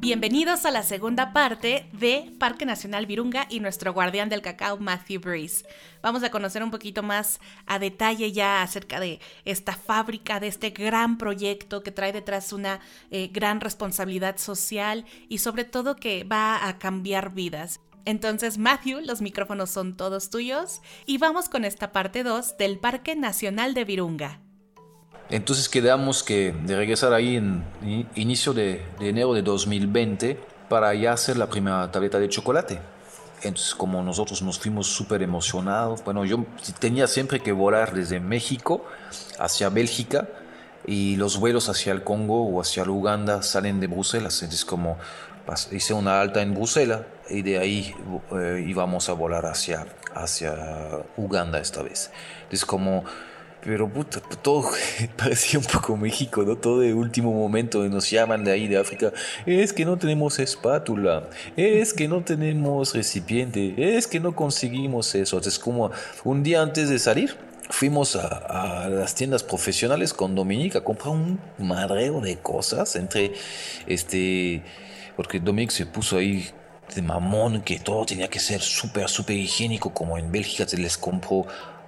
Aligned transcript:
Bienvenidos 0.00 0.64
a 0.64 0.70
la 0.70 0.82
segunda 0.82 1.34
parte 1.34 1.86
de 1.92 2.32
Parque 2.38 2.64
Nacional 2.64 3.04
Virunga 3.04 3.46
y 3.50 3.60
nuestro 3.60 3.92
guardián 3.92 4.30
del 4.30 4.40
cacao, 4.40 4.78
Matthew 4.78 5.20
Breeze. 5.20 5.66
Vamos 6.00 6.22
a 6.22 6.30
conocer 6.30 6.62
un 6.62 6.70
poquito 6.70 7.02
más 7.02 7.38
a 7.66 7.78
detalle 7.78 8.32
ya 8.32 8.62
acerca 8.62 8.98
de 8.98 9.20
esta 9.44 9.74
fábrica, 9.74 10.40
de 10.40 10.46
este 10.46 10.70
gran 10.70 11.18
proyecto 11.18 11.82
que 11.82 11.90
trae 11.90 12.14
detrás 12.14 12.54
una 12.54 12.80
eh, 13.10 13.28
gran 13.30 13.60
responsabilidad 13.60 14.38
social 14.38 15.04
y 15.28 15.36
sobre 15.36 15.64
todo 15.64 15.96
que 15.96 16.24
va 16.24 16.66
a 16.66 16.78
cambiar 16.78 17.34
vidas. 17.34 17.80
Entonces, 18.06 18.56
Matthew, 18.56 19.00
los 19.00 19.20
micrófonos 19.20 19.68
son 19.68 19.98
todos 19.98 20.30
tuyos 20.30 20.80
y 21.04 21.18
vamos 21.18 21.50
con 21.50 21.66
esta 21.66 21.92
parte 21.92 22.22
2 22.22 22.56
del 22.56 22.78
Parque 22.78 23.16
Nacional 23.16 23.74
de 23.74 23.84
Virunga. 23.84 24.40
Entonces 25.30 25.68
quedamos 25.68 26.24
que 26.24 26.52
de 26.64 26.76
regresar 26.76 27.12
ahí 27.12 27.36
en 27.36 27.64
inicio 28.16 28.52
de, 28.52 28.84
enero 28.98 29.32
de 29.32 29.42
2020 29.42 30.40
para 30.68 30.92
ya 30.94 31.12
hacer 31.12 31.36
la 31.36 31.48
primera 31.48 31.90
tableta 31.92 32.18
de 32.18 32.28
chocolate. 32.28 32.80
Entonces 33.42 33.74
como 33.76 34.02
nosotros 34.02 34.42
nos 34.42 34.58
fuimos 34.58 34.88
súper 34.88 35.22
emocionados, 35.22 36.02
bueno, 36.04 36.24
yo 36.24 36.44
tenía 36.80 37.06
siempre 37.06 37.40
que 37.40 37.52
volar 37.52 37.94
desde 37.94 38.18
México 38.18 38.84
hacia 39.38 39.68
Bélgica 39.68 40.28
y 40.84 41.14
los 41.16 41.38
vuelos 41.38 41.68
hacia 41.68 41.92
el 41.92 42.02
Congo 42.02 42.42
o 42.48 42.60
hacia 42.60 42.82
Uganda 42.82 43.42
salen 43.42 43.78
de 43.78 43.86
Bruselas. 43.86 44.42
Entonces 44.42 44.64
como 44.64 44.98
hice 45.70 45.94
una 45.94 46.20
alta 46.20 46.42
en 46.42 46.54
Bruselas 46.54 47.02
y 47.28 47.42
de 47.42 47.58
ahí 47.58 47.94
eh, 48.32 48.64
íbamos 48.66 49.08
a 49.08 49.12
volar 49.12 49.46
hacia, 49.46 49.86
hacia 50.12 50.56
Uganda 51.16 51.60
esta 51.60 51.82
vez. 51.82 52.10
Entonces 52.42 52.64
como 52.64 53.04
pero 53.62 53.88
puta, 53.88 54.20
todo 54.42 54.70
parecía 55.16 55.58
un 55.58 55.66
poco 55.66 55.96
México, 55.96 56.42
¿no? 56.42 56.56
Todo 56.56 56.80
de 56.80 56.94
último 56.94 57.32
momento 57.32 57.82
nos 57.88 58.10
llaman 58.10 58.44
de 58.44 58.52
ahí 58.52 58.68
de 58.68 58.78
África. 58.78 59.12
Es 59.46 59.72
que 59.72 59.84
no 59.84 59.98
tenemos 59.98 60.38
espátula, 60.38 61.28
es 61.56 61.92
que 61.92 62.08
no 62.08 62.22
tenemos 62.22 62.94
recipiente, 62.94 63.74
es 63.96 64.06
que 64.06 64.20
no 64.20 64.34
conseguimos 64.34 65.14
eso. 65.14 65.38
Es 65.38 65.58
como 65.58 65.90
un 66.24 66.42
día 66.42 66.62
antes 66.62 66.88
de 66.88 66.98
salir, 66.98 67.36
fuimos 67.68 68.16
a, 68.16 68.88
las 68.88 69.14
tiendas 69.14 69.42
profesionales 69.42 70.14
con 70.14 70.34
Dominique 70.34 70.78
a 70.78 70.84
comprar 70.84 71.10
un 71.10 71.38
madreo 71.58 72.20
de 72.20 72.38
cosas 72.38 72.96
entre 72.96 73.32
este. 73.86 74.62
Porque 75.16 75.38
Dominique 75.38 75.72
se 75.72 75.86
puso 75.86 76.16
ahí 76.16 76.48
de 76.94 77.02
mamón 77.02 77.62
que 77.62 77.78
todo 77.78 78.04
tenía 78.04 78.28
que 78.28 78.40
ser 78.40 78.60
súper, 78.60 79.08
súper 79.08 79.36
higiénico, 79.36 79.92
como 79.92 80.18
en 80.18 80.32
Bélgica 80.32 80.66
se 80.66 80.78
les 80.78 80.96
compró 80.96 81.46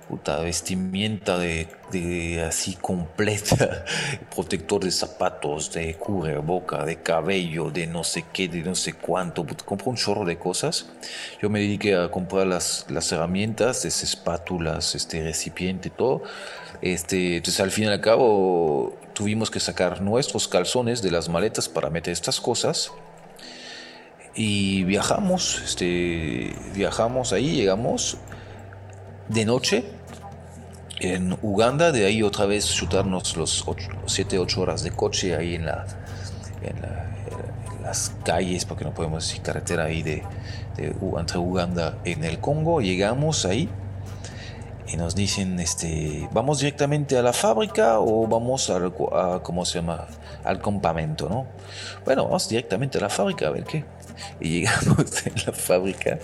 puta 0.09 0.39
vestimenta 0.41 1.39
de, 1.39 2.45
así 2.47 2.75
completa, 2.75 3.85
protector 4.35 4.85
de 4.85 4.91
zapatos, 4.91 5.73
de 5.73 5.97
boca, 6.45 6.85
de 6.85 7.03
cabello, 7.03 7.71
de 7.71 7.87
no 7.87 8.05
sé 8.05 8.25
qué, 8.33 8.49
de 8.49 8.63
no 8.63 8.75
sé 8.75 8.95
cuánto. 8.95 9.47
Compré 9.65 9.89
un 9.89 9.97
chorro 9.97 10.25
de 10.25 10.39
cosas. 10.39 10.87
Yo 11.41 11.51
me 11.51 11.61
dediqué 11.61 11.97
a 11.97 12.11
comprar 12.11 12.47
las, 12.47 12.87
las 12.89 13.11
herramientas, 13.13 13.85
esas 13.85 14.03
espátulas, 14.03 14.95
este 14.95 15.23
recipiente, 15.23 15.91
todo. 15.91 16.23
Este, 16.81 17.37
entonces 17.37 17.61
al 17.61 17.71
fin 17.71 17.85
y 17.85 17.89
al 17.89 18.01
cabo 18.01 18.97
tuvimos 19.15 19.51
que 19.51 19.61
sacar 19.61 20.01
nuestros 20.01 20.49
calzones 20.49 21.01
de 21.03 21.11
las 21.11 21.29
maletas 21.29 21.69
para 21.69 21.91
meter 21.91 22.13
estas 22.13 22.41
cosas 22.41 22.91
y 24.35 24.85
viajamos, 24.85 25.63
este, 25.65 26.55
viajamos 26.75 27.33
ahí, 27.33 27.55
llegamos 27.55 28.17
de 29.33 29.45
noche 29.45 29.85
en 31.01 31.37
Uganda, 31.43 31.91
de 31.91 32.07
ahí 32.07 32.23
otra 32.23 32.47
vez 32.47 32.67
chutarnos 32.73 33.37
los 33.37 33.65
7, 34.07 34.39
8 34.39 34.61
horas 34.61 34.83
de 34.85 34.93
coche 34.93 35.35
ahí 35.35 35.57
en, 35.57 35.67
la, 35.67 35.87
las 37.83 38.13
calles, 38.25 38.65
porque 38.65 38.85
no 38.85 38.95
podemos 38.95 39.27
decir 39.27 39.43
carretera 39.43 39.85
ahí 39.85 40.03
de, 40.03 40.23
entre 41.19 41.39
Uganda 41.39 41.99
en 42.05 42.25
el 42.25 42.39
Congo. 42.39 42.81
Llegamos 42.81 43.45
ahí 43.45 43.69
y 44.87 44.97
nos 44.97 45.15
dicen, 45.15 45.59
este, 45.59 46.29
¿vamos 46.33 46.61
directamente 46.61 47.17
a 47.19 47.23
la 47.23 47.33
fábrica 47.33 47.99
o 47.99 48.27
vamos 48.27 48.71
al, 48.71 48.93
a, 49.13 49.41
¿cómo 49.43 49.65
se 49.65 49.81
llama? 49.81 50.07
Al 50.45 50.61
campamento, 50.61 51.29
¿no? 51.29 51.47
Bueno, 52.05 52.25
vamos 52.25 52.49
directamente 52.49 52.99
a 52.99 53.01
la 53.01 53.09
fábrica 53.09 53.49
a 53.49 53.51
ver 53.51 53.65
qué. 53.65 53.85
Y 54.41 54.61
llegamos 54.61 55.27
en 55.27 55.35
la 55.47 55.53
fábrica 55.53 56.19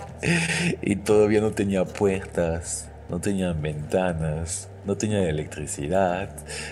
y 0.81 0.95
todavía 0.97 1.41
no 1.41 1.51
tenía 1.51 1.85
puertas, 1.85 2.88
no 3.09 3.19
tenían 3.19 3.61
ventanas, 3.61 4.69
no 4.85 4.95
tenían 4.95 5.23
electricidad, 5.23 6.29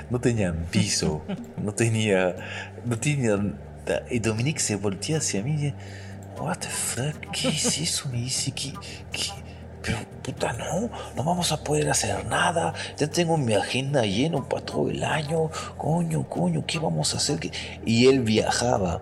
no 0.09 0.19
tenían 0.19 0.65
piso, 0.71 1.23
no 1.63 1.73
tenía, 1.73 2.35
no 2.85 2.97
tenían... 2.97 3.59
Y 4.09 4.19
Dominique 4.19 4.59
se 4.59 4.75
voltea 4.75 5.17
hacia 5.17 5.41
mí 5.41 5.67
y 5.67 5.73
what 6.39 6.57
the 6.57 6.67
fuck, 6.67 7.31
¿qué 7.31 7.49
es 7.49 7.77
eso? 7.81 8.09
Me 8.09 8.17
dice, 8.17 8.51
¿qué, 8.51 8.73
qué? 9.11 9.31
Pero 9.81 9.99
puta, 10.21 10.51
no, 10.53 10.89
no 11.15 11.23
vamos 11.23 11.51
a 11.53 11.63
poder 11.63 11.89
hacer 11.89 12.25
nada. 12.25 12.73
Ya 12.97 13.07
tengo 13.07 13.37
mi 13.37 13.53
agenda 13.53 14.01
llena 14.03 14.43
para 14.43 14.65
todo 14.65 14.89
el 14.89 15.01
año. 15.01 15.49
Coño, 15.77 16.27
coño, 16.27 16.65
¿qué 16.67 16.77
vamos 16.77 17.13
a 17.13 17.17
hacer? 17.17 17.39
Y 17.85 18.07
él 18.07 18.19
viajaba 18.19 19.01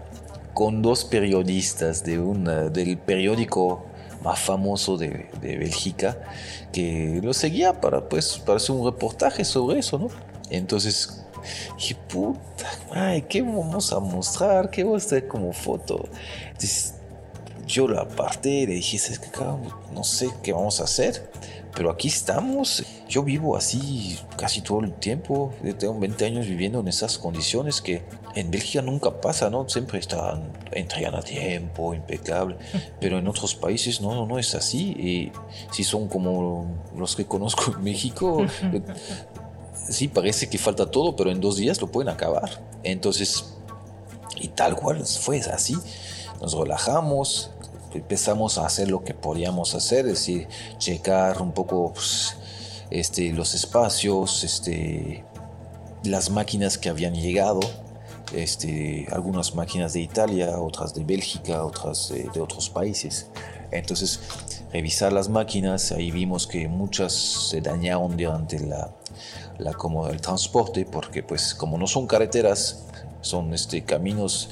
con 0.53 0.83
dos 0.83 1.03
periodistas 1.03 2.03
de 2.03 2.19
una, 2.19 2.69
del 2.69 2.99
periódico 2.99 3.87
más 4.25 4.39
famoso 4.39 4.97
de, 4.97 5.29
de 5.39 5.57
Bélgica, 5.57 6.17
que 6.73 7.21
lo 7.23 7.33
seguía 7.33 7.79
para, 7.79 8.09
pues, 8.09 8.39
para 8.39 8.57
hacer 8.57 8.75
un 8.75 8.85
reportaje 8.85 9.45
sobre 9.45 9.79
eso, 9.79 9.99
¿no? 9.99 10.09
Entonces 10.49 11.23
dije, 11.77 11.95
puta, 12.09 12.69
ay, 12.91 13.21
¿qué 13.21 13.43
vamos 13.43 13.93
a 13.93 13.99
mostrar? 13.99 14.71
¿Qué 14.71 14.83
vamos 14.83 15.03
a 15.03 15.05
hacer 15.05 15.27
como 15.27 15.53
foto? 15.53 16.09
Entonces, 16.47 16.95
yo 17.67 17.87
la 17.87 18.01
aparté 18.01 18.65
le 18.67 18.73
dije, 18.73 18.99
no 19.93 20.03
sé 20.03 20.29
qué 20.43 20.53
vamos 20.53 20.81
a 20.81 20.85
hacer, 20.85 21.29
pero 21.75 21.91
aquí 21.91 22.07
estamos. 22.07 22.83
Yo 23.07 23.23
vivo 23.23 23.57
así 23.57 24.17
casi 24.37 24.61
todo 24.61 24.79
el 24.79 24.93
tiempo. 24.93 25.53
tengo 25.77 25.99
20 25.99 26.25
años 26.25 26.47
viviendo 26.47 26.79
en 26.79 26.87
esas 26.87 27.17
condiciones 27.17 27.81
que 27.81 28.03
en 28.35 28.49
Bélgica 28.49 28.81
nunca 28.81 29.21
pasa, 29.21 29.49
¿no? 29.49 29.67
Siempre 29.67 29.99
están, 29.99 30.51
entregan 30.71 31.15
a 31.15 31.21
tiempo, 31.21 31.93
impecable. 31.93 32.57
Pero 32.99 33.19
en 33.19 33.27
otros 33.27 33.55
países 33.55 34.01
no, 34.01 34.25
no 34.25 34.39
es 34.39 34.55
así. 34.55 34.91
Y 34.91 35.31
si 35.71 35.83
son 35.83 36.07
como 36.07 36.83
los 36.95 37.15
que 37.15 37.25
conozco 37.25 37.73
en 37.75 37.83
México, 37.83 38.45
sí 39.89 40.07
parece 40.07 40.49
que 40.49 40.57
falta 40.57 40.89
todo, 40.89 41.15
pero 41.15 41.29
en 41.31 41.39
dos 41.39 41.57
días 41.57 41.79
lo 41.81 41.87
pueden 41.87 42.09
acabar. 42.09 42.63
Entonces, 42.83 43.53
y 44.37 44.47
tal 44.49 44.75
cual 44.75 45.05
fue 45.05 45.39
así. 45.39 45.75
Nos 46.41 46.53
relajamos, 46.53 47.51
empezamos 47.95 48.57
a 48.57 48.65
hacer 48.65 48.89
lo 48.89 49.03
que 49.03 49.13
podíamos 49.13 49.75
hacer, 49.75 50.05
es 50.05 50.13
decir, 50.13 50.47
checar 50.77 51.41
un 51.41 51.51
poco 51.51 51.93
pues, 51.93 52.35
este, 52.89 53.31
los 53.31 53.53
espacios, 53.53 54.43
este, 54.43 55.23
las 56.03 56.29
máquinas 56.29 56.77
que 56.77 56.89
habían 56.89 57.15
llegado, 57.15 57.59
este, 58.33 59.07
algunas 59.11 59.55
máquinas 59.55 59.93
de 59.93 60.01
Italia, 60.01 60.59
otras 60.59 60.93
de 60.93 61.03
Bélgica, 61.03 61.63
otras 61.63 62.09
de, 62.09 62.39
otros 62.39 62.69
países. 62.69 63.27
Entonces, 63.71 64.19
revisar 64.71 65.11
las 65.11 65.29
máquinas, 65.29 65.91
ahí 65.91 66.11
vimos 66.11 66.47
que 66.47 66.67
muchas 66.67 67.13
se 67.13 67.61
dañaron 67.61 68.15
durante 68.15 68.59
la, 68.59 68.91
el 69.57 70.21
transporte, 70.21 70.85
porque 70.85 71.23
pues 71.23 71.53
como 71.53 71.77
no 71.77 71.87
son 71.87 72.07
carreteras, 72.07 72.83
son 73.21 73.53
caminos 73.85 74.49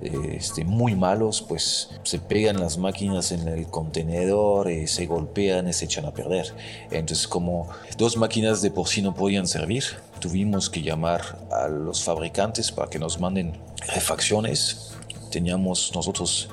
este, 0.00 0.64
muy 0.64 0.94
malos, 0.94 1.42
pues 1.42 1.90
se 2.02 2.18
pegan 2.18 2.60
las 2.60 2.78
máquinas 2.78 3.32
en 3.32 3.48
el 3.48 3.66
contenedor, 3.66 4.70
y 4.70 4.86
se 4.86 5.06
golpean 5.06 5.68
y 5.68 5.72
se 5.72 5.86
echan 5.86 6.04
a 6.04 6.12
perder. 6.12 6.54
Entonces 6.90 7.26
como 7.26 7.68
dos 7.96 8.16
máquinas 8.16 8.62
de 8.62 8.70
por 8.70 8.88
sí 8.88 9.02
no 9.02 9.14
podían 9.14 9.46
servir, 9.46 9.84
tuvimos 10.20 10.70
que 10.70 10.82
llamar 10.82 11.38
a 11.50 11.68
los 11.68 12.02
fabricantes 12.02 12.70
para 12.72 12.90
que 12.90 12.98
nos 12.98 13.20
manden 13.20 13.52
refacciones. 13.94 14.92
Teníamos 15.30 15.92
nosotros 15.94 16.48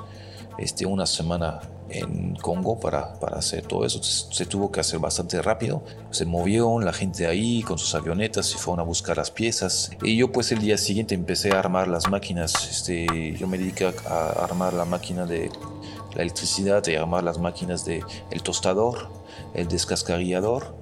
este, 0.57 0.85
una 0.85 1.05
semana 1.05 1.61
en 1.93 2.35
Congo 2.35 2.79
para, 2.79 3.13
para 3.19 3.37
hacer 3.37 3.65
todo 3.65 3.85
eso. 3.85 4.01
Se 4.01 4.45
tuvo 4.45 4.71
que 4.71 4.79
hacer 4.79 4.99
bastante 4.99 5.41
rápido. 5.41 5.83
Se 6.11 6.25
movieron 6.25 6.83
la 6.83 6.93
gente 6.93 7.27
ahí 7.27 7.61
con 7.63 7.77
sus 7.77 7.93
avionetas 7.95 8.53
y 8.53 8.57
fueron 8.57 8.79
a 8.79 8.83
buscar 8.83 9.17
las 9.17 9.31
piezas. 9.31 9.91
Y 10.01 10.17
yo 10.17 10.31
pues 10.31 10.51
el 10.51 10.59
día 10.59 10.77
siguiente 10.77 11.15
empecé 11.15 11.51
a 11.51 11.59
armar 11.59 11.87
las 11.87 12.09
máquinas. 12.09 12.67
Este, 12.69 13.35
yo 13.37 13.47
me 13.47 13.57
dediqué 13.57 13.93
a 14.07 14.29
armar 14.43 14.73
la 14.73 14.85
máquina 14.85 15.25
de 15.25 15.51
la 16.15 16.21
electricidad 16.21 16.85
y 16.87 16.95
armar 16.95 17.23
las 17.23 17.37
máquinas 17.37 17.85
de 17.85 18.03
el 18.31 18.43
tostador, 18.43 19.09
el 19.53 19.67
descascarillador 19.67 20.75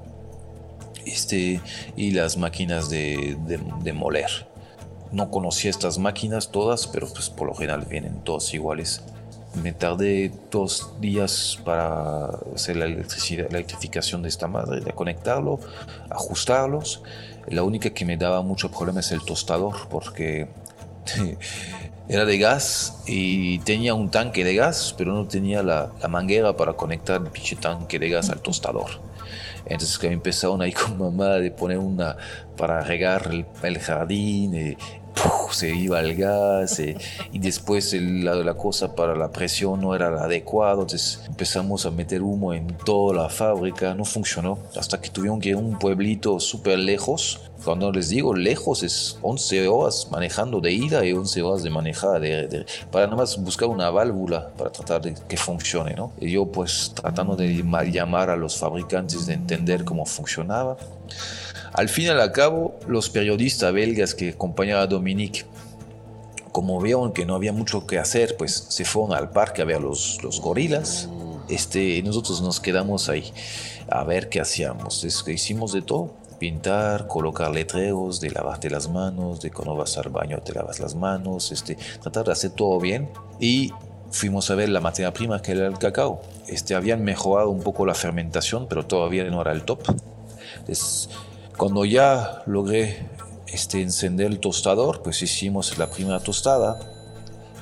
este, 1.06 1.62
y 1.96 2.12
las 2.12 2.38
máquinas 2.38 2.90
de, 2.90 3.38
de, 3.46 3.60
de 3.82 3.94
moler. 3.94 4.48
No 5.12 5.30
conocía 5.30 5.70
estas 5.70 5.98
máquinas 5.98 6.52
todas, 6.52 6.88
pero 6.88 7.08
pues 7.08 7.30
por 7.30 7.48
lo 7.48 7.54
general 7.54 7.86
vienen 7.86 8.24
todas 8.24 8.54
iguales. 8.54 9.02
Me 9.56 9.74
tardé 9.74 10.32
dos 10.50 10.94
días 11.02 11.60
para 11.66 12.30
hacer 12.56 12.78
la, 12.78 12.86
electricidad, 12.86 13.48
la 13.52 13.58
electrificación 13.58 14.22
de 14.22 14.30
esta 14.30 14.48
madre, 14.48 14.80
de 14.80 14.94
conectarlo, 14.94 15.60
ajustarlos. 16.10 17.04
La 17.48 17.64
única 17.64 17.90
que 17.90 18.06
me 18.06 18.16
daba 18.16 18.42
mucho 18.44 18.72
problema 18.72 19.02
es 19.02 19.12
el 19.12 19.22
tostador, 19.24 19.90
porque 19.90 20.48
era 22.08 22.26
de 22.26 22.38
gas 22.38 23.02
y 23.06 23.60
tenía 23.60 23.94
un 23.94 24.10
tanque 24.10 24.44
de 24.44 24.56
gas, 24.56 24.96
pero 24.98 25.14
no 25.14 25.28
tenía 25.28 25.64
la, 25.64 25.92
manguera 26.10 26.56
para 26.56 26.74
conectar 26.74 27.22
el 27.22 27.28
pinche 27.30 27.56
tanque 27.56 28.00
de 28.00 28.10
gas 28.10 28.30
al 28.30 28.42
tostador. 28.42 28.90
Entonces 29.66 29.98
que 29.98 30.08
empezaron 30.08 30.62
ahí 30.62 30.72
con 30.74 30.98
mamá 30.98 31.36
de 31.36 31.52
poner 31.52 31.78
una 31.78 32.18
para 32.58 32.82
regar 32.82 33.32
el, 33.64 33.80
jardín, 33.80 34.56
y, 34.56 34.78
se 35.52 35.76
iba 35.76 36.00
el 36.00 36.16
gas 36.16 36.80
eh, 36.80 36.98
y 37.32 37.40
después 37.40 37.94
la, 37.94 38.36
la, 38.36 38.54
cosa 38.54 38.96
para 38.96 39.16
la 39.16 39.32
presión 39.32 39.82
no 39.82 39.96
era 39.96 40.10
la 40.12 40.24
adecuada, 40.24 40.74
entonces 40.74 41.22
empezamos 41.28 41.86
a 41.86 41.92
meter 41.92 42.22
humo 42.22 42.54
en 42.54 42.68
toda 42.86 43.24
la 43.24 43.30
fábrica, 43.30 43.94
no 43.94 44.06
funcionó, 44.06 44.58
hasta 44.76 45.00
que 45.02 45.10
tuvieron 45.10 45.40
que 45.40 45.50
ir 45.50 45.56
a 45.56 45.60
un 45.60 45.78
pueblito 45.78 46.40
súper 46.40 46.80
lejos, 46.80 47.52
cuando 47.64 47.92
les 47.92 48.10
digo 48.10 48.34
lejos 48.34 48.82
es 48.82 49.20
11 49.22 49.68
horas 49.68 50.08
manejando 50.12 50.60
de 50.62 50.72
ida 50.72 51.06
y 51.06 51.14
11 51.14 51.42
horas 51.44 51.64
de 51.64 51.70
manejada 51.70 52.20
de, 52.20 52.66
para 52.92 53.06
nada 53.06 53.18
más 53.18 53.38
buscar 53.38 53.70
una 53.70 53.90
válvula 53.90 54.52
para 54.58 54.72
tratar 54.72 55.02
de 55.02 55.16
que 55.28 55.38
funcione, 55.38 55.94
¿no? 55.94 56.12
Y 56.20 56.32
yo 56.32 56.46
pues 56.48 56.92
tratando 56.96 57.36
de 57.36 57.64
llamar 57.92 58.30
a 58.30 58.36
los 58.36 58.58
fabricantes 58.58 59.28
de 59.28 59.34
entender 59.34 59.84
cómo 59.84 60.06
funcionaba. 60.06 60.78
Al 61.74 61.90
fin 61.90 62.06
y 62.06 62.10
al 62.10 62.32
cabo, 62.32 62.78
los 62.88 63.10
periodistas 63.10 63.74
belgas 63.74 64.14
que 64.14 64.30
acompañaban 64.30 64.84
a 64.84 64.88
Dominique, 64.88 65.46
como 66.52 66.82
vieron 66.82 67.14
que 67.14 67.26
no 67.26 67.36
había 67.36 67.54
mucho 67.54 67.88
que 67.88 67.98
hacer, 67.98 68.36
pues 68.38 68.66
se 68.70 68.84
fueron 68.84 69.16
al 69.16 69.30
parque 69.32 69.62
a 69.62 69.66
ver 69.66 69.82
los, 69.82 70.22
los 70.22 70.42
gorilas. 70.42 71.10
Este, 71.48 72.02
nosotros 72.04 72.42
nos 72.42 72.60
quedamos 72.60 73.10
ahí 73.10 73.32
a 73.90 74.04
ver 74.04 74.30
qué 74.30 74.42
hacíamos. 74.42 75.04
Es 75.04 75.24
que 75.24 75.34
hicimos 75.34 75.72
de 75.74 75.82
todo. 75.82 76.14
Pintar, 76.40 77.08
colocar 77.08 77.52
letreros 77.52 78.20
de 78.20 78.32
lavarte 78.32 78.70
las 78.70 78.90
manos, 78.90 79.42
de 79.42 79.52
cuando 79.52 79.76
vas 79.76 79.96
al 80.00 80.10
baño 80.10 80.40
te 80.40 80.54
lavas 80.54 80.80
las 80.80 80.96
manos, 80.96 81.52
este, 81.52 81.78
tratar 82.02 82.26
de 82.26 82.32
hacer 82.32 82.52
todo 82.52 82.80
bien. 82.80 83.10
Y 83.40 83.72
fuimos 84.10 84.50
a 84.50 84.56
ver 84.56 84.70
la 84.70 84.82
materia 84.82 85.14
prima 85.14 85.42
que 85.42 85.52
era 85.52 85.68
el 85.68 85.78
cacao. 85.78 86.22
Este, 86.48 86.74
habían 86.74 87.04
mejorado 87.04 87.50
un 87.50 87.62
poco 87.62 87.86
la 87.86 87.94
fermentación, 87.94 88.68
pero 88.68 88.86
todavía 88.86 89.24
no 89.26 89.40
era 89.40 89.52
el 89.52 89.64
top. 89.64 89.82
Entonces, 90.60 91.10
cuando 91.62 91.86
ya 91.86 92.42
logré 92.48 93.08
este, 93.46 93.84
encender 93.84 94.26
el 94.26 94.40
tostador, 94.40 95.04
pues 95.04 95.22
hicimos 95.22 95.78
la 95.78 95.92
primera 95.92 96.20
tostada. 96.20 96.80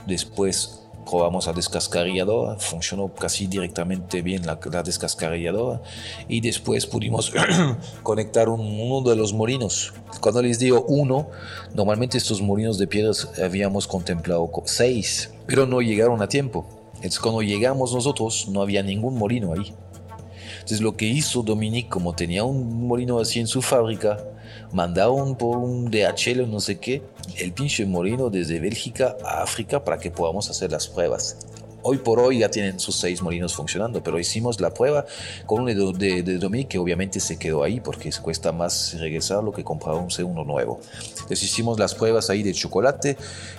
Después 0.08 0.84
probamos 1.06 1.48
la 1.48 1.52
descascarilladora, 1.52 2.58
funcionó 2.60 3.14
casi 3.14 3.48
directamente 3.48 4.22
bien 4.22 4.46
la, 4.46 4.58
la 4.72 4.84
descascarilladora. 4.84 5.82
Y 6.30 6.40
después 6.40 6.86
pudimos 6.86 7.34
conectar 8.02 8.48
uno 8.48 9.02
de 9.10 9.18
los 9.18 9.34
molinos. 9.34 9.92
Cuando 10.22 10.42
les 10.44 10.60
digo 10.60 10.86
uno, 10.88 11.28
normalmente 11.74 12.18
estos 12.18 12.42
molinos 12.42 12.78
de 12.78 12.88
piedras 12.88 13.28
habíamos 13.44 13.86
contemplado 13.86 14.50
seis, 14.64 15.34
pero 15.46 15.66
no 15.66 15.82
llegaron 15.82 16.22
a 16.22 16.30
tiempo. 16.30 16.66
Entonces 16.96 17.20
cuando 17.20 17.42
llegamos 17.42 17.94
nosotros 17.94 18.48
no 18.48 18.62
había 18.62 18.82
ningún 18.82 19.18
molino 19.18 19.52
ahí. 19.52 19.76
Entonces 20.54 20.82
lo 20.82 20.96
que 20.96 21.06
hizo 21.06 21.44
Dominique, 21.44 21.90
como 21.90 22.14
tenía 22.14 22.44
un 22.44 22.88
molino 22.88 23.20
así 23.20 23.40
en 23.40 23.48
su 23.48 23.62
fábrica, 23.62 24.18
mandaron 24.72 25.36
por 25.36 25.58
un 25.58 25.90
DHL 25.90 26.50
no 26.50 26.60
sé 26.60 26.80
qué, 26.80 27.02
el 27.38 27.54
pinche 27.54 27.86
molino 27.86 28.30
desde 28.30 28.60
Bélgica 28.60 29.16
a 29.24 29.44
África 29.44 29.84
para 29.84 29.98
que 29.98 30.12
podamos 30.12 30.50
hacer 30.50 30.72
las 30.72 30.88
pruebas. 30.88 31.38
Hoy 31.82 31.98
por 31.98 32.20
hoy 32.20 32.40
ya 32.40 32.50
tienen 32.50 32.78
sus 32.78 32.98
seis 32.98 33.22
molinos 33.22 33.56
funcionando, 33.56 34.04
pero 34.04 34.20
hicimos 34.20 34.60
la 34.60 34.74
prueba 34.74 35.06
con 35.46 35.62
uno 35.62 35.94
de, 35.94 36.24
de, 36.24 36.38
Dominique 36.38 36.72
que 36.72 36.78
obviamente 36.78 37.22
se 37.22 37.40
quedó 37.40 37.64
ahí 37.64 37.80
porque 37.80 38.12
cuesta 38.22 38.52
más 38.52 38.98
regresarlo 39.00 39.54
que 39.54 39.64
comprar 39.64 39.96
un 39.96 40.12
segundo 40.12 40.44
nuevo. 40.44 40.82
Entonces 41.12 41.44
hicimos 41.44 41.80
las 41.80 41.96
pruebas 41.96 42.30
ahí 42.30 42.44
de 42.44 42.54
chocolate. 42.54 43.16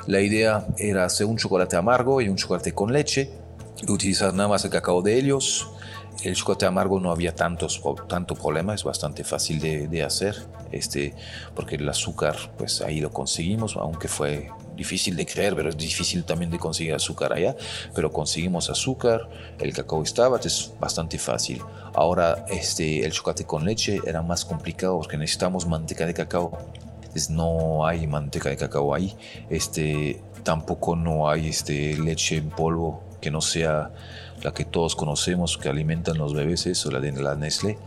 La 0.07 0.21
idea 0.21 0.67
era 0.77 1.07
hacer 1.07 1.27
un 1.27 1.39
chocolate 1.39 1.77
amargo 1.77 2.21
y 2.21 2.29
un 2.29 2.37
chocolate 2.37 2.73
con 2.73 2.93
leche, 2.93 3.31
utilizar 3.89 4.35
nada 4.35 4.51
más 4.51 4.65
el 4.67 4.71
cacao 4.71 5.01
de 5.01 5.19
Helios, 5.19 5.67
el 6.23 6.35
chocolate 6.35 6.67
amargo 6.67 7.01
no 7.01 7.11
había 7.11 7.35
tantos, 7.35 7.81
tanto 8.09 8.35
problema, 8.35 8.75
es 8.75 8.85
bastante 8.85 9.25
fácil 9.25 9.61
de, 9.61 10.03
hacer, 10.03 10.37
este, 10.73 11.15
porque 11.55 11.77
el 11.77 11.89
azúcar, 11.89 12.37
pues 12.59 12.81
ahí 12.81 13.01
lo 13.01 13.11
conseguimos, 13.11 13.77
aunque 13.77 14.09
fue 14.09 14.51
difícil 14.77 15.17
de 15.17 15.27
creer, 15.27 15.55
pero 15.55 15.69
es 15.69 15.77
difícil 15.77 16.25
también 16.25 16.51
de 16.51 16.59
conseguir 16.59 16.95
azúcar 16.95 17.33
allá, 17.33 17.55
pero 17.95 18.11
conseguimos 18.11 18.71
azúcar, 18.71 19.29
el 19.59 19.73
cacao 19.73 20.03
estaba, 20.03 20.39
es 20.39 20.73
bastante 20.81 21.19
fácil. 21.19 21.63
Ahora 21.93 22.45
este, 22.49 23.05
el 23.05 23.13
chocolate 23.13 23.45
con 23.45 23.65
leche 23.65 24.01
era 24.07 24.23
más 24.23 24.45
complicado 24.45 24.99
porque 24.99 25.17
necesitamos 25.17 25.67
manteca 25.67 26.07
de 26.07 26.15
cacao, 26.15 26.57
es, 27.15 27.29
no 27.29 27.87
hay 27.87 28.07
manteca 28.07 28.49
de 28.49 28.57
cacao 28.57 28.95
ahí, 28.95 29.15
este, 29.51 30.23
tampoco 30.43 30.97
no 30.97 31.29
hay 31.29 31.49
este, 31.49 31.97
leche 31.99 32.37
en 32.37 32.49
polvo 32.49 33.03
que 33.21 33.31
no 33.31 33.41
sea 33.41 33.91
la 34.43 34.53
que 34.53 34.65
todos 34.65 34.97
conocemos 34.97 35.59
que 35.59 35.69
alimentan 35.69 36.19
los 36.19 36.35
bebés, 36.35 36.67
eso, 36.67 36.91
la 36.91 37.01
de 37.01 37.13
la 37.13 37.35
Nestlé, 37.35 37.79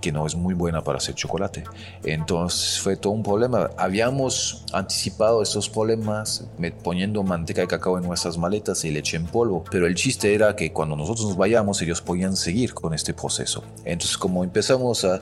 que 0.00 0.12
no 0.12 0.26
es 0.26 0.34
muy 0.34 0.54
buena 0.54 0.82
para 0.82 0.98
hacer 0.98 1.14
chocolate. 1.14 1.64
Entonces 2.04 2.80
fue 2.80 2.96
todo 2.96 3.12
un 3.12 3.22
problema. 3.22 3.70
Habíamos 3.76 4.64
anticipado 4.72 5.42
esos 5.42 5.68
problemas 5.68 6.46
poniendo 6.82 7.22
manteca 7.22 7.62
de 7.62 7.66
cacao 7.66 7.98
en 7.98 8.04
nuestras 8.04 8.36
maletas 8.36 8.84
y 8.84 8.90
leche 8.90 9.16
en 9.16 9.26
polvo, 9.26 9.64
pero 9.70 9.86
el 9.86 9.94
chiste 9.94 10.34
era 10.34 10.54
que 10.54 10.72
cuando 10.72 10.96
nosotros 10.96 11.26
nos 11.26 11.36
vayamos 11.36 11.80
ellos 11.82 12.00
podían 12.00 12.36
seguir 12.36 12.74
con 12.74 12.94
este 12.94 13.14
proceso. 13.14 13.64
Entonces 13.84 14.18
como 14.18 14.44
empezamos 14.44 15.04
a, 15.04 15.20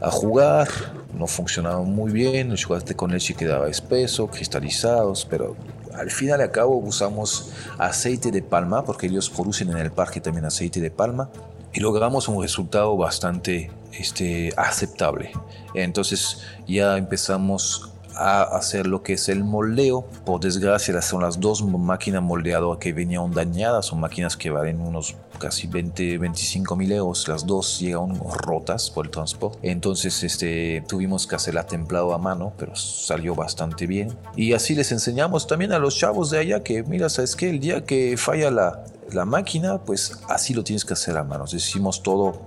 a 0.00 0.10
jugar, 0.10 0.68
no 1.16 1.26
funcionaba 1.26 1.82
muy 1.82 2.12
bien, 2.12 2.50
el 2.50 2.56
chocolate 2.56 2.94
con 2.94 3.12
leche 3.12 3.34
quedaba 3.34 3.68
espeso, 3.68 4.26
cristalizados, 4.26 5.26
pero 5.28 5.56
al 5.96 6.10
final 6.10 6.40
y 6.40 6.42
al 6.42 6.50
cabo 6.50 6.76
usamos 6.76 7.50
aceite 7.78 8.30
de 8.30 8.42
palma, 8.42 8.84
porque 8.84 9.06
ellos 9.06 9.30
producen 9.30 9.70
en 9.70 9.78
el 9.78 9.90
parque 9.90 10.20
también 10.20 10.44
aceite 10.44 10.80
de 10.80 10.90
palma, 10.90 11.30
y 11.72 11.80
logramos 11.80 12.28
un 12.28 12.40
resultado 12.40 12.96
bastante 12.96 13.70
este, 13.92 14.52
aceptable. 14.56 15.32
Entonces 15.74 16.40
ya 16.66 16.96
empezamos 16.96 17.92
a 18.14 18.42
hacer 18.42 18.86
lo 18.86 19.02
que 19.02 19.14
es 19.14 19.28
el 19.28 19.42
moldeo. 19.42 20.02
Por 20.24 20.40
desgracia, 20.40 21.00
son 21.02 21.22
las 21.22 21.40
dos 21.40 21.64
máquinas 21.64 22.22
moldeadoras 22.22 22.78
que 22.78 22.92
venían 22.92 23.32
dañadas, 23.32 23.86
son 23.86 24.00
máquinas 24.00 24.36
que 24.36 24.50
valen 24.50 24.80
unos 24.80 25.16
casi 25.38 25.66
20, 25.66 26.18
25 26.18 26.76
mil 26.76 26.92
euros. 26.92 27.28
Las 27.28 27.46
dos 27.46 27.80
llegaron 27.80 28.20
rotas 28.38 28.90
por 28.90 29.06
el 29.06 29.10
transporte. 29.10 29.58
Entonces 29.62 30.22
este, 30.22 30.82
tuvimos 30.88 31.26
que 31.26 31.36
hacerla 31.36 31.66
templado 31.66 32.14
a 32.14 32.18
mano, 32.18 32.52
pero 32.58 32.74
salió 32.76 33.34
bastante 33.34 33.86
bien. 33.86 34.16
Y 34.36 34.52
así 34.52 34.74
les 34.74 34.92
enseñamos 34.92 35.46
también 35.46 35.72
a 35.72 35.78
los 35.78 35.96
chavos 35.96 36.30
de 36.30 36.38
allá 36.38 36.62
que, 36.62 36.82
mira, 36.82 37.08
¿sabes 37.08 37.36
qué? 37.36 37.50
El 37.50 37.60
día 37.60 37.84
que 37.84 38.16
falla 38.16 38.50
la, 38.50 38.84
la 39.12 39.24
máquina, 39.24 39.78
pues 39.78 40.18
así 40.28 40.54
lo 40.54 40.64
tienes 40.64 40.84
que 40.84 40.92
hacer 40.92 41.16
a 41.16 41.24
mano. 41.24 41.44
Hicimos 41.44 42.02
todo 42.02 42.42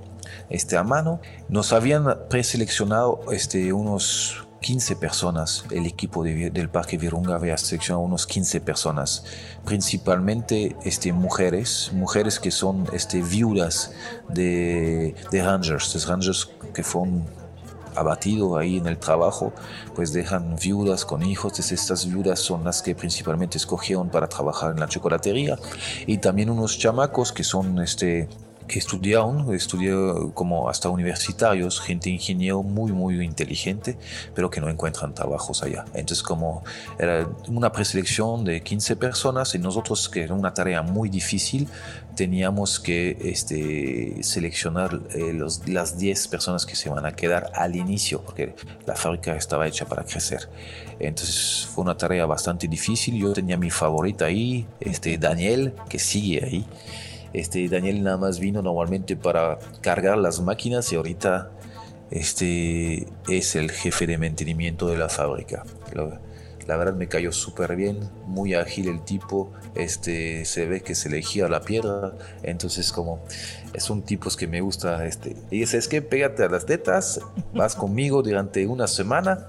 este, 0.49 0.77
a 0.77 0.83
mano. 0.83 1.19
Nos 1.49 1.73
habían 1.73 2.05
preseleccionado 2.29 3.21
este, 3.31 3.73
unos 3.73 4.46
15 4.61 4.95
personas. 4.95 5.65
El 5.71 5.85
equipo 5.85 6.23
del 6.23 6.69
Parque 6.69 6.97
Virunga 6.97 7.35
había 7.35 7.57
seleccionado 7.57 8.05
unos 8.05 8.27
15 8.27 8.61
personas, 8.61 9.23
principalmente 9.65 10.75
este, 10.83 11.13
mujeres, 11.13 11.91
mujeres 11.93 12.39
que 12.39 12.51
son 12.51 12.87
este, 12.93 13.21
viudas 13.21 13.93
de, 14.29 15.15
de 15.31 15.43
rangers, 15.43 15.93
de 15.93 16.05
rangers 16.05 16.49
que 16.73 16.83
fueron 16.83 17.25
abatidos 17.97 18.57
ahí 18.57 18.77
en 18.77 18.87
el 18.87 18.97
trabajo, 18.97 19.51
pues 19.95 20.13
dejan 20.13 20.55
viudas 20.55 21.03
con 21.03 21.23
hijos. 21.23 21.59
estas 21.59 22.05
viudas 22.05 22.39
son 22.39 22.63
las 22.63 22.81
que 22.81 22.95
principalmente 22.95 23.57
escogieron 23.57 24.09
para 24.09 24.27
trabajar 24.27 24.71
en 24.71 24.79
la 24.79 24.87
chocolatería. 24.87 25.57
Y 26.05 26.19
también 26.19 26.49
unos 26.49 26.77
chamacos 26.77 27.31
que 27.31 27.43
son 27.43 27.79
este, 27.79 28.29
que 28.67 28.79
estudiaron, 28.79 29.53
estudió 29.53 30.31
como 30.33 30.69
hasta 30.69 30.89
universitarios, 30.89 31.79
gente 31.79 32.09
ingeniero 32.09 32.63
muy, 32.63 32.91
muy 32.91 33.23
inteligente, 33.23 33.97
pero 34.35 34.49
que 34.49 34.61
no 34.61 34.69
encuentran 34.69 35.13
trabajos 35.13 35.63
allá. 35.63 35.85
Entonces, 35.93 36.23
como 36.23 36.63
era 36.99 37.27
una 37.47 37.71
preselección 37.71 38.43
de 38.43 38.61
15 38.61 38.95
personas 38.95 39.55
y 39.55 39.59
nosotros, 39.59 40.09
que 40.09 40.23
era 40.23 40.33
una 40.33 40.53
tarea 40.53 40.81
muy 40.81 41.09
difícil, 41.09 41.67
teníamos 42.15 42.79
que 42.79 43.17
este, 43.21 44.21
seleccionar 44.23 44.99
eh, 45.13 45.33
los, 45.33 45.67
las 45.69 45.97
10 45.97 46.27
personas 46.27 46.65
que 46.65 46.75
se 46.75 46.89
van 46.89 47.05
a 47.05 47.11
quedar 47.11 47.51
al 47.53 47.75
inicio, 47.75 48.21
porque 48.21 48.55
la 48.85 48.95
fábrica 48.95 49.35
estaba 49.35 49.67
hecha 49.67 49.85
para 49.85 50.03
crecer. 50.03 50.49
Entonces, 50.99 51.67
fue 51.73 51.83
una 51.83 51.95
tarea 51.95 52.25
bastante 52.25 52.67
difícil. 52.67 53.15
Yo 53.15 53.33
tenía 53.33 53.55
mi 53.55 53.69
favorita 53.69 54.25
ahí, 54.25 54.65
este, 54.79 55.17
Daniel, 55.17 55.73
que 55.87 55.99
sigue 55.99 56.43
ahí. 56.43 56.65
Este, 57.33 57.67
Daniel 57.67 58.03
nada 58.03 58.17
más 58.17 58.39
vino 58.39 58.61
normalmente 58.61 59.15
para 59.15 59.59
cargar 59.81 60.17
las 60.17 60.41
máquinas 60.41 60.91
y 60.91 60.95
ahorita 60.95 61.51
este, 62.11 63.07
es 63.27 63.55
el 63.55 63.71
jefe 63.71 64.07
de 64.07 64.17
mantenimiento 64.17 64.87
de 64.87 64.97
la 64.97 65.09
fábrica. 65.09 65.63
la 65.93 66.75
verdad 66.75 66.95
me 66.95 67.07
cayó 67.07 67.31
súper 67.31 67.77
bien, 67.77 67.97
muy 68.25 68.53
ágil 68.53 68.89
el 68.89 69.01
tipo, 69.01 69.53
este, 69.75 70.43
se 70.43 70.65
ve 70.65 70.81
que 70.81 70.95
se 70.95 71.07
elegía 71.07 71.47
la 71.47 71.61
piedra, 71.61 72.13
entonces 72.43 72.91
como 72.91 73.23
son 73.77 74.01
tipos 74.01 74.35
que 74.35 74.47
me 74.47 74.59
gusta, 74.59 75.05
este, 75.05 75.37
y 75.49 75.59
dice, 75.59 75.77
es 75.77 75.87
que 75.87 76.01
pégate 76.01 76.43
a 76.43 76.49
las 76.49 76.65
tetas, 76.65 77.21
vas 77.53 77.75
conmigo 77.77 78.21
durante 78.21 78.67
una 78.67 78.87
semana 78.87 79.47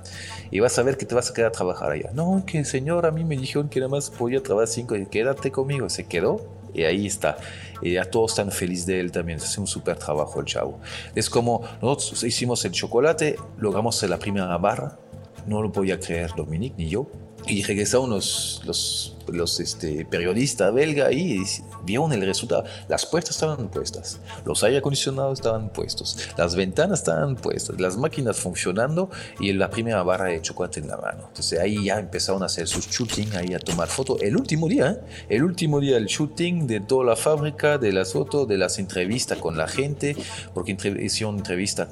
y 0.53 0.61
vas 0.61 0.79
a 0.79 0.83
ver 0.85 0.97
que 0.97 1.07
te 1.07 1.15
vas 1.17 1.31
a 1.31 1.35
quedar 1.35 1.49
a 1.49 1.53
trabajar 1.53 1.91
allá. 1.91 2.11
No, 2.15 2.45
que 2.47 2.65
señor, 2.65 3.05
a 3.05 3.11
mí 3.11 3.25
me 3.25 3.37
dijeron 3.37 3.69
que 3.69 3.81
nada 3.81 3.91
más 3.91 4.11
podía 4.11 4.41
trabajar 4.41 4.69
cinco, 4.69 4.95
y 4.95 5.07
quédate 5.07 5.51
conmigo, 5.51 5.89
se 5.89 6.05
quedó 6.07 6.59
y 6.73 6.85
ahí 6.85 7.07
está. 7.07 7.37
Y 7.83 7.95
ya 7.95 8.05
todos 8.05 8.33
están 8.33 8.51
felices 8.51 8.87
de 8.87 9.01
él 9.01 9.13
también. 9.13 9.39
Hace 9.39 9.61
un 9.61 9.67
súper 9.67 9.97
trabajo 9.99 10.41
el 10.41 10.47
chavo. 10.47 10.81
Es 11.15 11.29
como 11.31 11.63
nosotros 11.83 12.25
hicimos 12.25 12.65
el 12.65 12.73
chocolate, 12.73 13.37
logramos 13.59 14.03
la 14.03 14.19
primera 14.19 14.57
barra. 14.59 14.99
No 15.47 15.63
lo 15.63 15.73
podía 15.73 15.99
creer 15.99 16.31
Dominique 16.37 16.75
ni 16.77 16.89
yo. 16.89 17.07
Y 17.47 17.63
regresaron 17.63 18.11
los, 18.11 18.63
los, 18.67 19.17
los 19.29 19.61
este, 19.61 20.05
periodistas 20.05 20.73
belga 20.73 21.11
y 21.13 21.43
vieron 21.85 22.13
el 22.13 22.21
resultado. 22.23 22.65
Las 22.89 23.07
puertas 23.07 23.35
estaban 23.35 23.69
puestas, 23.69 24.21
los 24.45 24.63
aire 24.65 24.79
acondicionados 24.79 25.39
estaban 25.39 25.71
puestos, 25.71 26.29
las 26.37 26.55
ventanas 26.55 27.01
estaban 27.01 27.37
puestas, 27.37 27.81
las 27.81 27.97
máquinas 27.97 28.37
funcionando 28.37 29.11
y 29.41 29.53
la 29.53 29.71
primera 29.71 30.03
barra 30.03 30.27
de 30.27 30.43
chocolate 30.43 30.81
en 30.81 30.89
la 30.89 30.97
mano. 30.97 31.25
Entonces 31.29 31.59
ahí 31.59 31.85
ya 31.85 31.99
empezaron 31.99 32.43
a 32.43 32.47
hacer 32.47 32.69
sus 32.69 32.89
shooting, 32.89 33.35
ahí 33.37 33.55
a 33.55 33.59
tomar 33.59 33.89
fotos. 33.89 34.21
El 34.21 34.37
último 34.37 34.69
día, 34.69 34.91
¿eh? 34.91 35.01
el 35.29 35.45
último 35.45 35.81
día 35.81 35.95
del 35.95 36.07
shooting 36.07 36.67
de 36.67 36.81
toda 36.81 37.05
la 37.05 37.17
fábrica, 37.17 37.79
de 37.79 37.93
las 37.93 38.13
fotos, 38.13 38.47
de 38.47 38.59
las 38.59 38.79
entrevistas 38.79 39.39
con 39.39 39.57
la 39.57 39.69
gente, 39.69 40.17
porque 40.53 40.77
hicieron 41.01 41.39
entrevista 41.39 41.89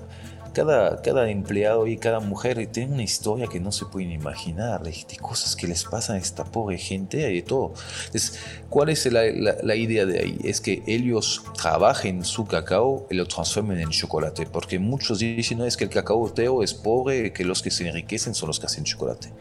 cada, 0.65 1.31
empleado 1.31 1.87
y 1.87 1.99
cada 1.99 2.21
mujer 2.21 2.67
tiene 2.69 2.95
una 2.95 3.03
historia 3.03 3.47
que 3.47 3.61
no 3.61 3.73
se 3.73 3.85
pueden 3.85 4.11
imaginar, 4.11 4.83
de, 4.83 4.95
cosas 5.21 5.55
que 5.55 5.67
les 5.67 5.85
pasan 5.85 6.17
a 6.17 6.19
esta 6.19 6.45
pobre 6.45 6.79
gente 6.79 7.35
y 7.35 7.43
todo. 7.43 7.75
Entonces, 8.07 8.39
¿cuál 8.71 8.89
es 8.89 9.05
la, 9.13 9.75
idea 9.77 10.07
de 10.07 10.21
ahí? 10.21 10.39
Es 10.45 10.61
que 10.63 10.83
ellos 10.87 11.43
trabajen 11.55 12.25
su 12.25 12.47
cacao 12.47 13.07
y 13.11 13.15
lo 13.17 13.27
transformen 13.27 13.81
en 13.81 13.91
chocolate, 13.91 14.47
porque 14.47 14.79
muchos 14.79 15.19
dicen, 15.19 15.59
no, 15.59 15.67
es 15.67 15.77
que 15.77 15.85
el 15.85 15.91
cacao 15.91 16.31
teo 16.33 16.63
es 16.63 16.73
pobre, 16.73 17.33
que 17.33 17.45
los 17.45 17.61
que 17.61 17.71
se 17.71 17.87
enriquecen 17.87 18.35
son 18.35 18.49
los 18.49 18.59
que 18.59 18.67
hacen 18.67 18.85
chocolate 18.85 19.33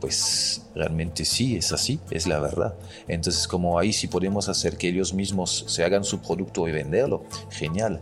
pues 0.00 0.62
realmente 0.74 1.24
sí, 1.24 1.54
es 1.54 1.70
así, 1.70 2.00
es 2.10 2.26
la 2.26 2.40
verdad. 2.40 2.74
Entonces, 3.06 3.46
como 3.46 3.78
ahí 3.78 3.92
sí 3.92 4.08
podemos 4.08 4.48
hacer 4.48 4.76
que 4.76 4.88
ellos 4.88 5.14
mismos 5.14 5.64
se 5.68 5.84
hagan 5.84 6.02
su 6.02 6.20
producto 6.20 6.66
y 6.66 6.72
venderlo, 6.72 7.22
genial. 7.50 8.00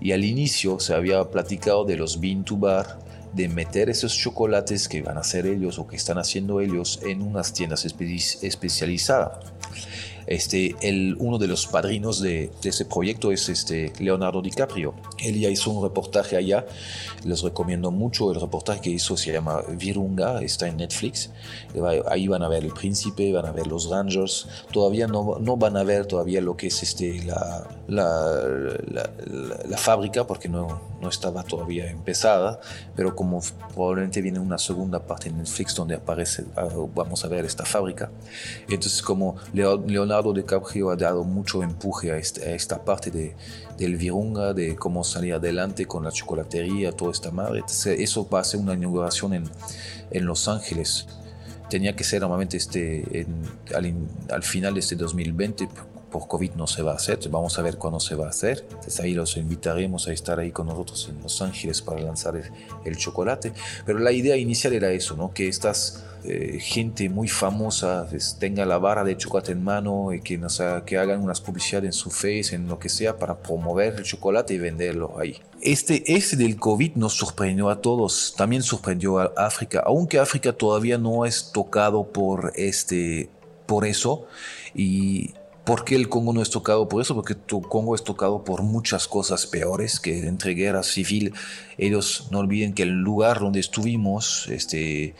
Y 0.00 0.12
al 0.12 0.24
inicio 0.24 0.80
se 0.80 0.94
había 0.94 1.22
platicado 1.30 1.84
de 1.84 1.96
los 1.96 2.20
bean 2.20 2.44
to 2.44 2.56
bar, 2.56 2.98
de 3.32 3.48
meter 3.48 3.90
esos 3.90 4.16
chocolates 4.16 4.88
que 4.88 5.02
van 5.02 5.16
a 5.16 5.20
hacer 5.20 5.46
ellos 5.46 5.78
o 5.78 5.86
que 5.86 5.96
están 5.96 6.18
haciendo 6.18 6.60
ellos 6.60 7.00
en 7.02 7.22
unas 7.22 7.52
tiendas 7.52 7.84
especializadas. 7.84 9.52
Este, 10.26 10.76
el, 10.82 11.16
uno 11.18 11.38
de 11.38 11.48
los 11.48 11.66
padrinos 11.66 12.20
de, 12.20 12.50
ese 12.62 12.84
proyecto 12.84 13.32
es 13.32 13.48
este 13.48 13.92
Leonardo 13.98 14.42
DiCaprio. 14.42 14.94
Él 15.18 15.40
ya 15.40 15.48
hizo 15.48 15.70
un 15.70 15.82
reportaje 15.82 16.36
allá, 16.36 16.66
les 17.24 17.42
recomiendo 17.42 17.90
mucho. 17.90 18.32
El 18.32 18.40
reportaje 18.40 18.80
que 18.80 18.90
hizo 18.90 19.16
se 19.16 19.32
llama 19.32 19.62
Virunga, 19.68 20.40
está 20.42 20.68
en 20.68 20.78
Netflix. 20.78 21.30
Ahí 22.08 22.28
van 22.28 22.42
a 22.42 22.48
ver 22.48 22.64
el 22.64 22.72
príncipe, 22.72 23.32
van 23.32 23.46
a 23.46 23.52
ver 23.52 23.66
los 23.66 23.88
Rangers. 23.88 24.46
Todavía 24.72 25.06
no, 25.06 25.38
no 25.40 25.56
van 25.56 25.76
a 25.76 25.82
ver 25.82 26.06
todavía 26.06 26.40
lo 26.40 26.56
que 26.56 26.68
es 26.68 26.82
este, 26.82 27.22
la, 27.24 27.66
la, 27.88 29.10
la, 29.68 29.76
fábrica, 29.78 30.26
porque 30.26 30.48
no, 30.48 30.80
no 31.00 31.08
estaba 31.08 31.42
todavía 31.42 31.90
empezada. 31.90 32.60
Pero 32.94 33.16
como 33.16 33.40
probablemente 33.74 34.22
viene 34.22 34.38
una 34.38 34.58
segunda 34.58 35.00
parte 35.00 35.28
en 35.28 35.38
Netflix 35.38 35.74
donde 35.74 35.94
aparece, 35.94 36.44
ah, 36.56 36.68
vamos 36.94 37.24
a 37.24 37.28
ver 37.28 37.44
esta 37.44 37.64
fábrica. 37.64 38.10
Entonces, 38.68 39.02
como 39.02 39.36
Leonardo 39.52 40.09
Leonardo 40.10 40.32
DiCaprio 40.32 40.90
ha 40.90 40.96
dado 40.96 41.22
mucho 41.22 41.62
empuje 41.62 42.10
a, 42.10 42.16
este, 42.16 42.52
esta 42.52 42.84
parte 42.84 43.12
de, 43.12 43.36
del 43.78 43.96
Virunga, 43.96 44.52
de 44.52 44.74
cómo 44.74 45.04
salir 45.04 45.34
adelante 45.34 45.86
con 45.86 46.04
la 46.04 46.10
chocolatería, 46.10 46.90
toda 46.90 47.12
esta 47.12 47.30
madre. 47.30 47.62
Eso 47.68 48.28
va 48.28 48.40
a 48.40 48.44
ser 48.44 48.58
una 48.58 48.74
inauguración 48.74 49.34
en, 49.34 49.44
en 50.10 50.26
Los 50.26 50.48
Ángeles. 50.48 51.06
Tenía 51.68 51.94
que 51.94 52.02
ser 52.02 52.22
normalmente 52.22 52.56
este, 52.56 53.24
al, 53.72 53.94
al, 54.30 54.42
final 54.42 54.74
de 54.74 54.80
este 54.80 54.96
2020, 54.96 55.68
por 56.10 56.26
COVID 56.26 56.52
no 56.52 56.66
se 56.66 56.82
va 56.82 56.92
a 56.92 56.96
hacer, 56.96 57.18
vamos 57.30 57.58
a 57.58 57.62
ver 57.62 57.78
cuándo 57.78 58.00
se 58.00 58.14
va 58.14 58.26
a 58.26 58.30
hacer. 58.30 58.64
Entonces 58.68 59.00
ahí 59.00 59.14
los 59.14 59.36
invitaremos 59.36 60.08
a 60.08 60.12
estar 60.12 60.38
ahí 60.38 60.50
con 60.50 60.66
nosotros 60.66 61.08
en 61.08 61.22
Los 61.22 61.40
Ángeles 61.40 61.80
para 61.80 62.00
lanzar 62.00 62.40
el, 62.84 62.96
chocolate. 62.96 63.52
Pero 63.86 63.98
la 63.98 64.12
idea 64.12 64.36
inicial 64.36 64.72
era 64.72 64.90
eso, 64.90 65.16
¿no? 65.16 65.32
que 65.32 65.48
estas 65.48 66.04
eh, 66.24 66.58
gente 66.60 67.08
muy 67.08 67.28
famosa 67.28 68.06
pues, 68.10 68.36
tenga 68.38 68.66
la 68.66 68.76
barra 68.78 69.04
de 69.04 69.16
chocolate 69.16 69.52
en 69.52 69.64
mano 69.64 70.12
y 70.12 70.20
que, 70.20 70.36
nos 70.36 70.60
que 70.84 70.98
hagan 70.98 71.22
unas 71.22 71.40
publicidades 71.40 71.86
en 71.86 71.92
su 71.92 72.10
face, 72.10 72.54
en 72.54 72.68
lo 72.68 72.78
que 72.78 72.88
sea, 72.88 73.16
para 73.16 73.38
promover 73.40 73.94
el 73.94 74.02
chocolate 74.02 74.54
y 74.54 74.58
venderlo 74.58 75.18
ahí. 75.18 75.40
Este, 75.62 76.02
este 76.14 76.36
del 76.36 76.56
COVID 76.56 76.96
nos 76.96 77.14
sorprendió 77.14 77.70
a 77.70 77.80
todos, 77.80 78.34
también 78.36 78.62
sorprendió 78.62 79.18
a 79.18 79.32
África, 79.36 79.82
aunque 79.86 80.18
África 80.18 80.52
todavía 80.52 80.98
no 80.98 81.24
es 81.24 81.52
tocado 81.52 82.04
por, 82.04 82.52
este, 82.56 83.30
por 83.66 83.86
eso. 83.86 84.26
Y 84.74 85.34
¿Por 85.70 85.84
qué 85.84 85.94
el 85.94 86.08
Congo 86.08 86.32
no 86.32 86.42
es 86.42 86.50
tocado 86.50 86.88
por 86.88 87.00
eso? 87.00 87.14
Porque 87.14 87.36
tu 87.36 87.62
Congo 87.62 87.94
es 87.94 88.02
tocado 88.02 88.42
por 88.42 88.62
muchas 88.62 89.06
cosas 89.06 89.46
peores 89.46 90.00
que 90.00 90.26
entre 90.26 90.54
guerra 90.54 90.82
civil. 90.82 91.32
Ellos 91.78 92.26
no 92.32 92.40
olviden 92.40 92.74
que 92.74 92.82
el 92.82 92.90
lugar 93.02 93.38
donde 93.38 93.60
estuvimos, 93.60 94.48
este, 94.48 95.14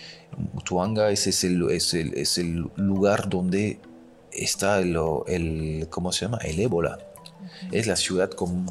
Tuanga, 0.64 1.12
ese 1.12 1.30
es 1.30 1.44
el, 1.44 1.70
es 1.70 1.94
el, 1.94 2.14
es 2.14 2.36
el 2.36 2.68
lugar 2.74 3.28
donde 3.28 3.78
está 4.32 4.80
el, 4.80 4.98
el, 5.28 5.86
¿cómo 5.88 6.10
se 6.10 6.24
llama? 6.24 6.38
El 6.38 6.58
ébola. 6.58 6.98
Es 7.70 7.86
la 7.86 7.94
ciudad 7.94 8.28
con, 8.30 8.66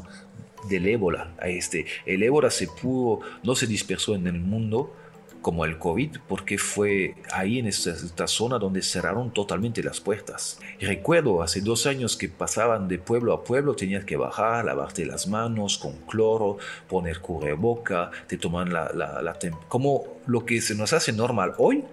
del 0.68 0.86
ébola. 0.86 1.34
Este, 1.42 1.86
el 2.04 2.22
ébola 2.22 2.50
se 2.50 2.66
pudo, 2.66 3.20
no 3.42 3.54
se 3.54 3.66
dispersó 3.66 4.14
en 4.14 4.26
el 4.26 4.38
mundo, 4.38 4.92
como 5.42 5.64
el 5.64 5.78
COVID, 5.78 6.18
porque 6.28 6.58
fue 6.58 7.14
ahí 7.32 7.58
en 7.58 7.66
esta, 7.66 8.26
zona 8.26 8.58
donde 8.58 8.82
cerraron 8.82 9.32
totalmente 9.32 9.82
las 9.82 10.00
puertas. 10.00 10.58
Recuerdo 10.80 11.42
hace 11.42 11.60
dos 11.60 11.86
años 11.86 12.16
que 12.16 12.28
pasaban 12.28 12.88
de 12.88 12.98
pueblo 12.98 13.32
a 13.32 13.44
pueblo, 13.44 13.74
tenías 13.74 14.04
que 14.04 14.16
bajar, 14.16 14.64
lavarte 14.64 15.06
las 15.06 15.26
manos 15.26 15.78
con 15.78 15.92
cloro, 16.06 16.58
poner 16.88 17.20
cubreboca, 17.20 18.10
te 18.26 18.36
toman 18.36 18.72
la, 18.72 18.90
la, 18.94 19.22
la 19.22 19.38
como 19.68 20.04
lo 20.26 20.44
que 20.44 20.60
se 20.60 20.74
nos 20.74 20.92
hace 20.92 21.12
normal 21.12 21.54
hoy. 21.58 21.84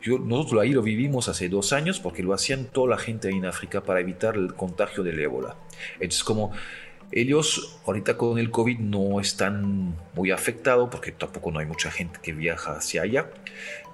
Yo, 0.00 0.18
nosotros 0.18 0.62
ahí 0.62 0.70
lo 0.70 0.82
vivimos 0.82 1.28
hace 1.28 1.48
dos 1.48 1.72
años 1.72 1.98
porque 1.98 2.22
lo 2.22 2.32
hacían 2.32 2.66
toda 2.66 2.90
la 2.90 2.98
gente 2.98 3.28
en 3.30 3.44
África 3.44 3.82
para 3.82 4.00
evitar 4.00 4.36
el 4.36 4.54
contagio 4.54 5.02
del 5.02 5.18
ébola. 5.18 5.56
Entonces 5.94 6.24
como 6.24 6.52
ellos 7.10 7.78
ahorita 7.86 8.16
con 8.16 8.38
el 8.38 8.50
COVID 8.50 8.78
no 8.78 9.20
están 9.20 9.96
muy 10.14 10.30
afectados 10.30 10.88
porque 10.90 11.12
tampoco 11.12 11.50
no 11.50 11.58
hay 11.58 11.66
mucha 11.66 11.90
gente 11.90 12.18
que 12.22 12.32
viaja 12.32 12.72
hacia 12.72 13.02
allá, 13.02 13.30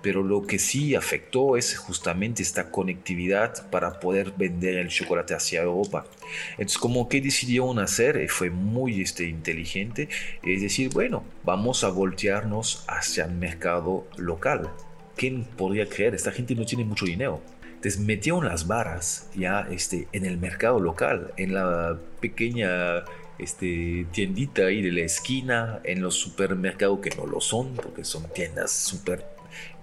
pero 0.03 0.23
lo 0.23 0.43
que 0.43 0.59
sí 0.59 0.95
afectó 0.95 1.57
es 1.57 1.79
justamente 1.79 2.43
esta 2.43 2.71
conectividad 2.71 3.71
para 3.71 4.01
poder 4.01 4.33
vender 4.37 4.75
el 4.75 4.89
chocolate 4.89 5.35
hacia 5.35 5.63
Europa. 5.63 6.05
Entonces, 6.53 6.77
como 6.77 7.09
que 7.09 7.23
decidieron 7.23 7.79
hacer, 7.79 8.21
y 8.23 8.29
fue 8.29 8.51
muy 8.51 9.01
este, 9.01 9.29
inteligente, 9.29 10.09
es 10.43 10.61
decir, 10.61 10.91
bueno, 10.93 11.25
vamos 11.43 11.85
a 11.85 11.89
voltearnos 11.89 12.85
hacia 12.87 13.25
el 13.25 13.33
mercado 13.33 14.07
local. 14.19 14.71
¿Quién 15.17 15.45
podría 15.45 15.87
creer? 15.87 16.15
Esta 16.15 16.33
gente 16.33 16.55
no 16.55 16.67
tiene 16.67 16.85
mucho 16.85 17.07
dinero. 17.07 17.41
Entonces 17.85 18.01
metieron 18.01 18.47
las 18.47 18.67
varas 18.67 19.29
ya 19.35 19.69
este, 19.71 20.09
en 20.13 20.25
el 20.25 20.39
mercado 20.39 20.81
local, 20.81 21.35
en 21.37 21.53
la 21.53 21.99
pequeña 22.19 23.05
este, 23.39 24.07
tiendita 24.11 24.63
ahí 24.63 24.81
de 24.81 24.91
la 24.91 25.03
esquina, 25.03 25.81
en 25.85 26.01
los 26.01 26.15
supermercados 26.15 27.01
que 27.01 27.11
no 27.11 27.27
lo 27.27 27.43
son, 27.43 27.75
porque 27.75 28.03
son 28.03 28.27
tiendas 28.33 28.71
súper, 28.71 29.27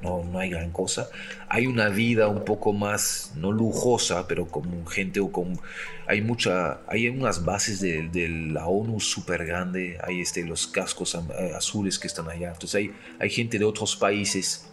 no, 0.02 0.24
no 0.24 0.40
hay 0.40 0.50
gran 0.50 0.72
cosa. 0.72 1.12
Hay 1.48 1.68
una 1.68 1.90
vida 1.90 2.28
un 2.28 2.44
poco 2.44 2.74
más, 2.74 3.34
no 3.36 3.52
lujosa, 3.52 4.28
pero 4.28 4.48
como 4.48 4.84
gente 4.88 5.20
o 5.20 5.32
con... 5.32 5.60
Hay 6.08 6.22
mucha, 6.24 6.80
hay 6.88 7.08
unas 7.08 7.46
bases 7.46 7.82
de, 7.82 8.10
de 8.10 8.28
la 8.30 8.66
ONU 8.66 9.00
súper 9.00 9.46
grande, 9.46 10.00
hay 10.04 10.22
este, 10.22 10.44
los 10.44 10.66
cascos 10.66 11.14
azules 11.56 12.00
que 12.00 12.08
están 12.08 12.28
allá. 12.32 12.48
Entonces 12.48 12.74
hay, 12.74 12.92
hay 13.20 13.30
gente 13.30 13.60
de 13.60 13.66
otros 13.66 13.96
países 13.96 14.71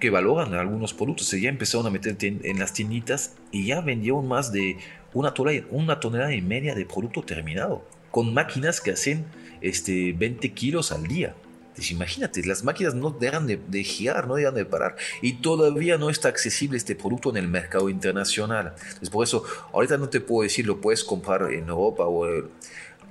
que 0.00 0.10
valoran 0.10 0.54
algunos 0.54 0.94
productos. 0.94 1.30
Ya 1.30 1.48
empezaron 1.48 1.86
a 1.86 1.90
meter 1.90 2.16
en 2.20 2.58
las 2.58 2.72
tienditas 2.72 3.36
y 3.52 3.66
ya 3.66 3.80
vendieron 3.80 4.26
más 4.26 4.50
de 4.50 4.78
una 5.12 5.34
tonelada, 5.34 5.66
una 5.70 6.00
tonelada 6.00 6.34
y 6.34 6.40
media 6.40 6.74
de 6.74 6.86
producto 6.86 7.22
terminado, 7.22 7.84
con 8.10 8.32
máquinas 8.34 8.80
que 8.80 8.92
hacen 8.92 9.26
este, 9.60 10.12
20 10.12 10.52
kilos 10.52 10.92
al 10.92 11.06
día. 11.06 11.34
Imagínate, 11.90 12.44
las 12.44 12.62
máquinas 12.62 12.94
no 12.94 13.10
dejan 13.10 13.46
de, 13.46 13.84
girar, 13.84 14.26
no 14.26 14.34
dejan 14.34 14.54
de 14.54 14.66
parar 14.66 14.96
y 15.22 15.34
todavía 15.34 15.96
no 15.96 16.10
está 16.10 16.28
accesible 16.28 16.76
este 16.76 16.94
producto 16.94 17.30
en 17.30 17.38
el 17.38 17.48
mercado 17.48 17.88
internacional. 17.88 18.74
Entonces, 18.82 19.08
por 19.08 19.24
eso, 19.24 19.44
ahorita 19.72 19.96
no 19.96 20.08
te 20.10 20.20
puedo 20.20 20.42
decir, 20.42 20.66
lo 20.66 20.80
puedes 20.80 21.04
comprar 21.04 21.50
en 21.52 21.68
Europa 21.68 22.04
o 22.06 22.26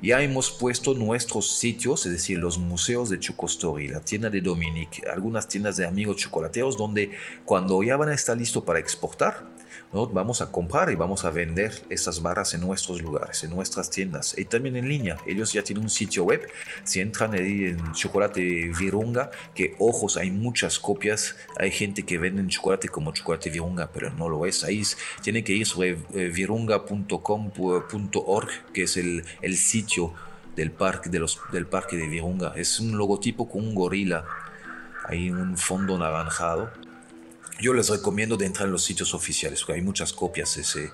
ya 0.02 0.22
hemos 0.22 0.52
puesto 0.52 0.94
nuestros 0.94 1.58
sitios, 1.58 2.06
es 2.06 2.12
decir, 2.12 2.40
los 2.40 2.58
museos 2.58 3.10
de 3.10 3.20
Chocostory, 3.20 3.88
la 3.88 4.00
tienda 4.00 4.30
de 4.30 4.42
Dominique, 4.42 5.04
algunas 5.12 5.48
tiendas 5.48 5.78
de 5.78 5.86
amigos 5.86 6.18
chocolateros, 6.18 6.78
donde 6.78 7.12
cuando 7.46 7.84
ya 7.84 7.98
van 7.98 8.10
a 8.10 8.14
estar 8.14 8.38
listos 8.38 8.64
para 8.64 8.80
exportar, 8.80 9.44
vamos 9.92 10.42
a 10.42 10.52
comprar 10.52 10.92
y 10.92 10.96
vamos 10.96 11.26
a 11.26 11.32
vender 11.32 11.74
esas 11.90 12.22
barras 12.22 12.54
en 12.54 12.62
nuestros 12.62 13.02
lugares, 13.02 13.44
en 13.44 13.50
nuestras 13.50 13.90
tiendas 13.90 14.38
y 14.38 14.46
también 14.46 14.76
en 14.76 14.88
línea. 14.88 15.18
Ellos 15.26 15.52
ya 15.52 15.64
tienen 15.64 15.84
un 15.84 15.90
sitio 15.90 16.26
web. 16.26 16.48
Si 16.84 17.00
entran 17.00 17.34
ahí 17.34 17.66
en 17.66 17.92
chocolate 17.94 18.72
Virunga, 18.78 19.32
que 19.56 19.76
ojos, 19.80 20.18
hay 20.18 20.30
muchas 20.30 20.78
copias. 20.78 21.36
Hay 21.58 21.72
gente 21.72 22.04
que 22.04 22.20
vende 22.20 22.46
chocolate 22.48 22.90
como 22.90 23.14
chocolate 23.14 23.50
Virunga, 23.50 23.90
pero 23.92 24.12
no 24.12 24.30
lo 24.30 24.46
es. 24.46 24.64
Ahí 24.64 24.84
tiene 25.22 25.44
que 25.44 25.54
ir 25.54 25.66
sobre 25.66 25.98
eh, 26.14 26.30
virunga.com.org, 26.30 28.50
que 28.74 28.84
es 28.84 28.98
el, 28.98 29.26
el 29.42 29.58
sitio 29.58 30.14
del 30.56 30.72
parque 30.72 31.10
de, 31.10 31.18
los, 31.20 31.40
del 31.52 31.66
parque 31.66 31.98
de 31.98 32.08
Virunga. 32.08 32.54
Es 32.56 32.80
un 32.80 32.96
logotipo 32.98 33.50
con 33.50 33.64
un 33.64 33.74
gorila, 33.74 34.24
ahí 35.08 35.32
un 35.32 35.58
fondo 35.58 35.98
naranjado 35.98 36.70
yo 37.60 37.74
les 37.74 37.90
recomiendo 37.90 38.38
de 38.38 38.46
entrar 38.46 38.68
en 38.68 38.72
los 38.72 38.84
sitios 38.84 39.14
oficiales, 39.14 39.62
porque 39.62 39.74
hay 39.74 39.82
muchas 39.82 40.14
copias. 40.14 40.58
Ese, 40.58 40.92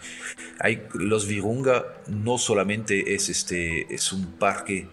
hay, 0.60 0.84
los 0.94 1.28
Virunga 1.28 1.86
no 2.08 2.38
solamente 2.38 3.14
es, 3.14 3.30
este, 3.30 3.94
es 3.94 4.12
un 4.12 4.34
parque 4.34 4.88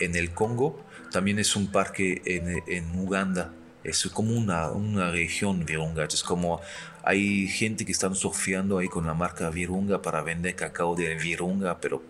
en 0.00 0.16
el 0.16 0.32
Congo, 0.32 0.84
también 1.10 1.38
es 1.38 1.56
un 1.56 1.68
parque 1.68 2.22
en, 2.24 2.62
en 2.66 2.98
Uganda. 2.98 3.52
Es 3.84 4.06
como 4.12 4.36
una, 4.36 4.70
una 4.70 5.10
región 5.10 5.64
Virunga. 5.64 6.04
Es 6.04 6.22
como 6.22 6.60
hay 7.02 7.48
gente 7.48 7.84
que 7.84 7.92
están 7.92 8.14
surfeando 8.14 8.78
ahí 8.78 8.88
con 8.88 9.06
la 9.06 9.14
marca 9.14 9.50
Virunga 9.50 10.02
para 10.02 10.22
vender 10.22 10.56
cacao 10.56 10.94
de 10.94 11.14
Virunga, 11.14 11.78
pero 11.80 12.02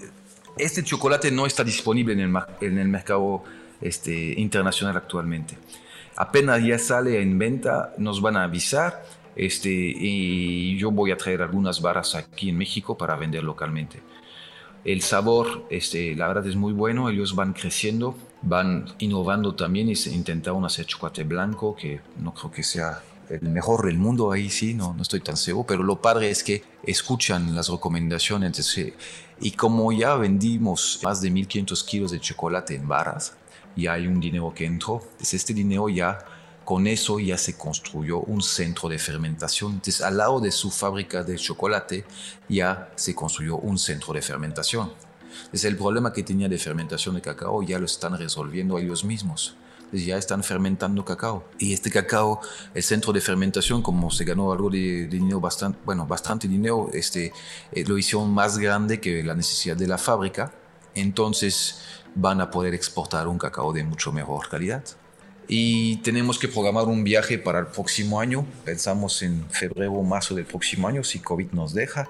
eh, 0.00 0.08
este 0.56 0.82
chocolate 0.82 1.30
no 1.30 1.46
está 1.46 1.64
disponible 1.64 2.14
en 2.14 2.20
el, 2.20 2.36
en 2.60 2.78
el 2.78 2.88
mercado 2.88 3.44
este, 3.80 4.34
internacional 4.38 4.96
actualmente 4.96 5.56
apenas 6.18 6.64
ya 6.64 6.78
sale 6.80 7.22
en 7.22 7.38
venta, 7.38 7.94
nos 7.96 8.20
van 8.20 8.36
a 8.36 8.42
avisar. 8.42 9.04
Este, 9.36 9.70
y 9.70 10.76
yo 10.76 10.90
voy 10.90 11.12
a 11.12 11.16
traer 11.16 11.42
algunas 11.42 11.80
barras 11.80 12.16
aquí 12.16 12.48
en 12.48 12.58
México 12.58 12.98
para 12.98 13.14
vender 13.14 13.44
localmente. 13.44 14.02
El 14.84 15.00
sabor, 15.00 15.66
este, 15.70 16.16
la 16.16 16.26
verdad 16.26 16.46
es 16.48 16.56
muy 16.56 16.72
bueno, 16.72 17.08
ellos 17.08 17.36
van 17.36 17.52
creciendo, 17.52 18.16
van 18.42 18.86
innovando 18.98 19.54
también 19.54 19.88
y 19.88 19.94
intentaron 20.12 20.64
hacer 20.64 20.86
chocolate 20.86 21.22
blanco, 21.22 21.76
que 21.76 22.00
no 22.18 22.34
creo 22.34 22.50
que 22.50 22.64
sea 22.64 23.00
el 23.30 23.42
mejor 23.42 23.86
del 23.86 23.98
mundo, 23.98 24.32
ahí 24.32 24.50
sí, 24.50 24.74
no, 24.74 24.94
no 24.94 25.02
estoy 25.02 25.20
tan 25.20 25.36
seguro, 25.36 25.66
pero 25.68 25.82
lo 25.84 26.00
padre 26.00 26.30
es 26.30 26.42
que 26.42 26.64
escuchan 26.82 27.54
las 27.54 27.68
recomendaciones. 27.68 28.76
Y 29.40 29.52
como 29.52 29.92
ya 29.92 30.16
vendimos 30.16 30.98
más 31.04 31.20
de 31.20 31.30
1500 31.30 31.84
kilos 31.84 32.10
de 32.10 32.18
chocolate 32.18 32.74
en 32.74 32.88
barras, 32.88 33.36
ya 33.76 33.94
hay 33.94 34.06
un 34.06 34.20
dinero 34.20 34.52
que 34.54 34.66
entró. 34.66 35.00
Entonces 35.02 35.34
este 35.34 35.54
dinero 35.54 35.88
ya, 35.88 36.18
con 36.64 36.86
eso 36.86 37.18
ya 37.18 37.38
se 37.38 37.56
construyó 37.56 38.20
un 38.20 38.42
centro 38.42 38.88
de 38.88 38.98
fermentación. 38.98 39.72
Entonces 39.72 40.00
al 40.00 40.16
lado 40.16 40.40
de 40.40 40.50
su 40.50 40.70
fábrica 40.70 41.22
de 41.22 41.36
chocolate 41.36 42.04
ya 42.48 42.90
se 42.96 43.14
construyó 43.14 43.56
un 43.56 43.78
centro 43.78 44.12
de 44.12 44.22
fermentación. 44.22 44.92
Entonces 45.38 45.64
el 45.64 45.76
problema 45.76 46.12
que 46.12 46.22
tenía 46.22 46.48
de 46.48 46.58
fermentación 46.58 47.14
de 47.14 47.20
cacao 47.20 47.62
ya 47.62 47.78
lo 47.78 47.86
están 47.86 48.16
resolviendo 48.18 48.78
ellos 48.78 49.04
mismos. 49.04 49.56
Ya 49.90 50.18
están 50.18 50.44
fermentando 50.44 51.02
cacao. 51.02 51.44
Y 51.58 51.72
este 51.72 51.90
cacao, 51.90 52.40
el 52.74 52.82
centro 52.82 53.10
de 53.12 53.22
fermentación, 53.22 53.80
como 53.80 54.10
se 54.10 54.24
ganó 54.24 54.52
algo 54.52 54.68
de, 54.68 55.06
dinero, 55.06 55.40
bastante, 55.40 55.78
bueno, 55.84 56.06
bastante 56.06 56.46
dinero, 56.46 56.90
este, 56.92 57.32
eh, 57.72 57.84
lo 57.86 57.96
hicieron 57.96 58.30
más 58.30 58.58
grande 58.58 59.00
que 59.00 59.22
la 59.22 59.34
necesidad 59.34 59.76
de 59.76 59.86
la 59.86 59.96
fábrica. 59.96 60.52
Entonces, 60.98 61.80
van 62.14 62.40
a 62.40 62.50
poder 62.50 62.74
exportar 62.74 63.28
un 63.28 63.38
cacao 63.38 63.72
de 63.72 63.84
mucho 63.84 64.12
mejor 64.12 64.48
calidad. 64.48 64.84
Y 65.46 65.96
tenemos 65.98 66.38
que 66.38 66.48
programar 66.48 66.86
un 66.86 67.04
viaje 67.04 67.38
para 67.38 67.60
el 67.60 67.66
próximo 67.68 68.20
año. 68.20 68.44
Pensamos 68.64 69.22
en 69.22 69.48
febrero 69.48 69.92
o 69.92 70.02
marzo 70.02 70.34
del 70.34 70.44
próximo 70.44 70.88
año, 70.88 71.02
si 71.02 71.20
COVID 71.20 71.52
nos 71.52 71.72
deja, 71.72 72.08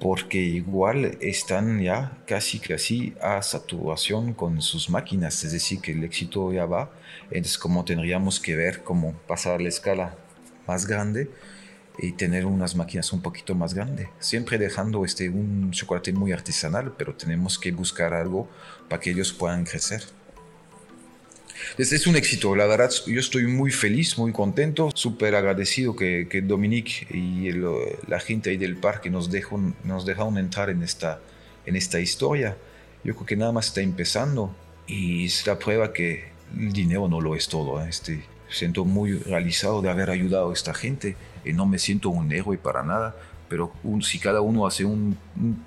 porque 0.00 0.38
igual 0.38 1.16
están 1.20 1.80
ya 1.80 2.18
casi 2.26 2.58
casi 2.58 3.14
a 3.22 3.40
saturación 3.42 4.34
con 4.34 4.60
sus 4.60 4.90
máquinas, 4.90 5.44
es 5.44 5.52
decir, 5.52 5.80
que 5.80 5.92
el 5.92 6.02
éxito 6.02 6.52
ya 6.52 6.66
va. 6.66 6.90
Entonces, 7.30 7.58
como 7.58 7.84
tendríamos 7.84 8.40
que 8.40 8.56
ver 8.56 8.82
cómo 8.82 9.12
pasar 9.28 9.60
la 9.60 9.68
escala 9.68 10.16
más 10.66 10.86
grande 10.86 11.30
y 11.98 12.12
tener 12.12 12.46
unas 12.46 12.74
máquinas 12.74 13.12
un 13.12 13.22
poquito 13.22 13.54
más 13.54 13.74
grandes. 13.74 14.08
Siempre 14.18 14.58
dejando 14.58 15.04
este, 15.04 15.28
un 15.28 15.70
chocolate 15.70 16.12
muy 16.12 16.32
artesanal, 16.32 16.94
pero 16.96 17.14
tenemos 17.14 17.58
que 17.58 17.72
buscar 17.72 18.14
algo 18.14 18.48
para 18.88 19.00
que 19.00 19.10
ellos 19.10 19.32
puedan 19.32 19.64
crecer. 19.64 20.02
Este 21.78 21.96
es 21.96 22.06
un 22.06 22.14
éxito, 22.14 22.54
la 22.54 22.66
verdad, 22.66 22.90
yo 23.06 23.18
estoy 23.18 23.46
muy 23.46 23.70
feliz, 23.70 24.18
muy 24.18 24.32
contento, 24.32 24.90
súper 24.94 25.34
agradecido 25.34 25.96
que, 25.96 26.28
que 26.28 26.42
Dominique 26.42 27.06
y 27.10 27.50
la 28.06 28.20
gente 28.20 28.50
ahí 28.50 28.56
del 28.56 28.76
parque 28.76 29.08
nos, 29.08 29.30
dejó, 29.30 29.60
nos 29.82 30.04
dejaron 30.04 30.36
entrar 30.36 30.68
en 30.68 30.82
esta, 30.82 31.20
en 31.64 31.76
esta 31.76 32.00
historia. 32.00 32.56
Yo 33.02 33.14
creo 33.14 33.26
que 33.26 33.36
nada 33.36 33.52
más 33.52 33.68
está 33.68 33.80
empezando 33.80 34.54
y 34.86 35.24
es 35.24 35.46
la 35.46 35.58
prueba 35.58 35.92
que 35.92 36.24
el 36.56 36.72
dinero 36.72 37.08
no 37.08 37.20
lo 37.20 37.34
es 37.34 37.48
todo. 37.48 37.82
¿eh? 37.82 37.88
Este, 37.88 38.22
siento 38.54 38.84
muy 38.84 39.12
realizado 39.18 39.82
de 39.82 39.90
haber 39.90 40.10
ayudado 40.10 40.50
a 40.50 40.52
esta 40.52 40.74
gente 40.74 41.16
y 41.44 41.52
no 41.52 41.66
me 41.66 41.78
siento 41.78 42.08
un 42.08 42.32
héroe 42.32 42.56
para 42.56 42.82
nada, 42.82 43.14
pero 43.48 43.72
si 44.00 44.18
cada 44.18 44.40
uno 44.40 44.66
hace 44.66 44.84
un, 44.84 45.18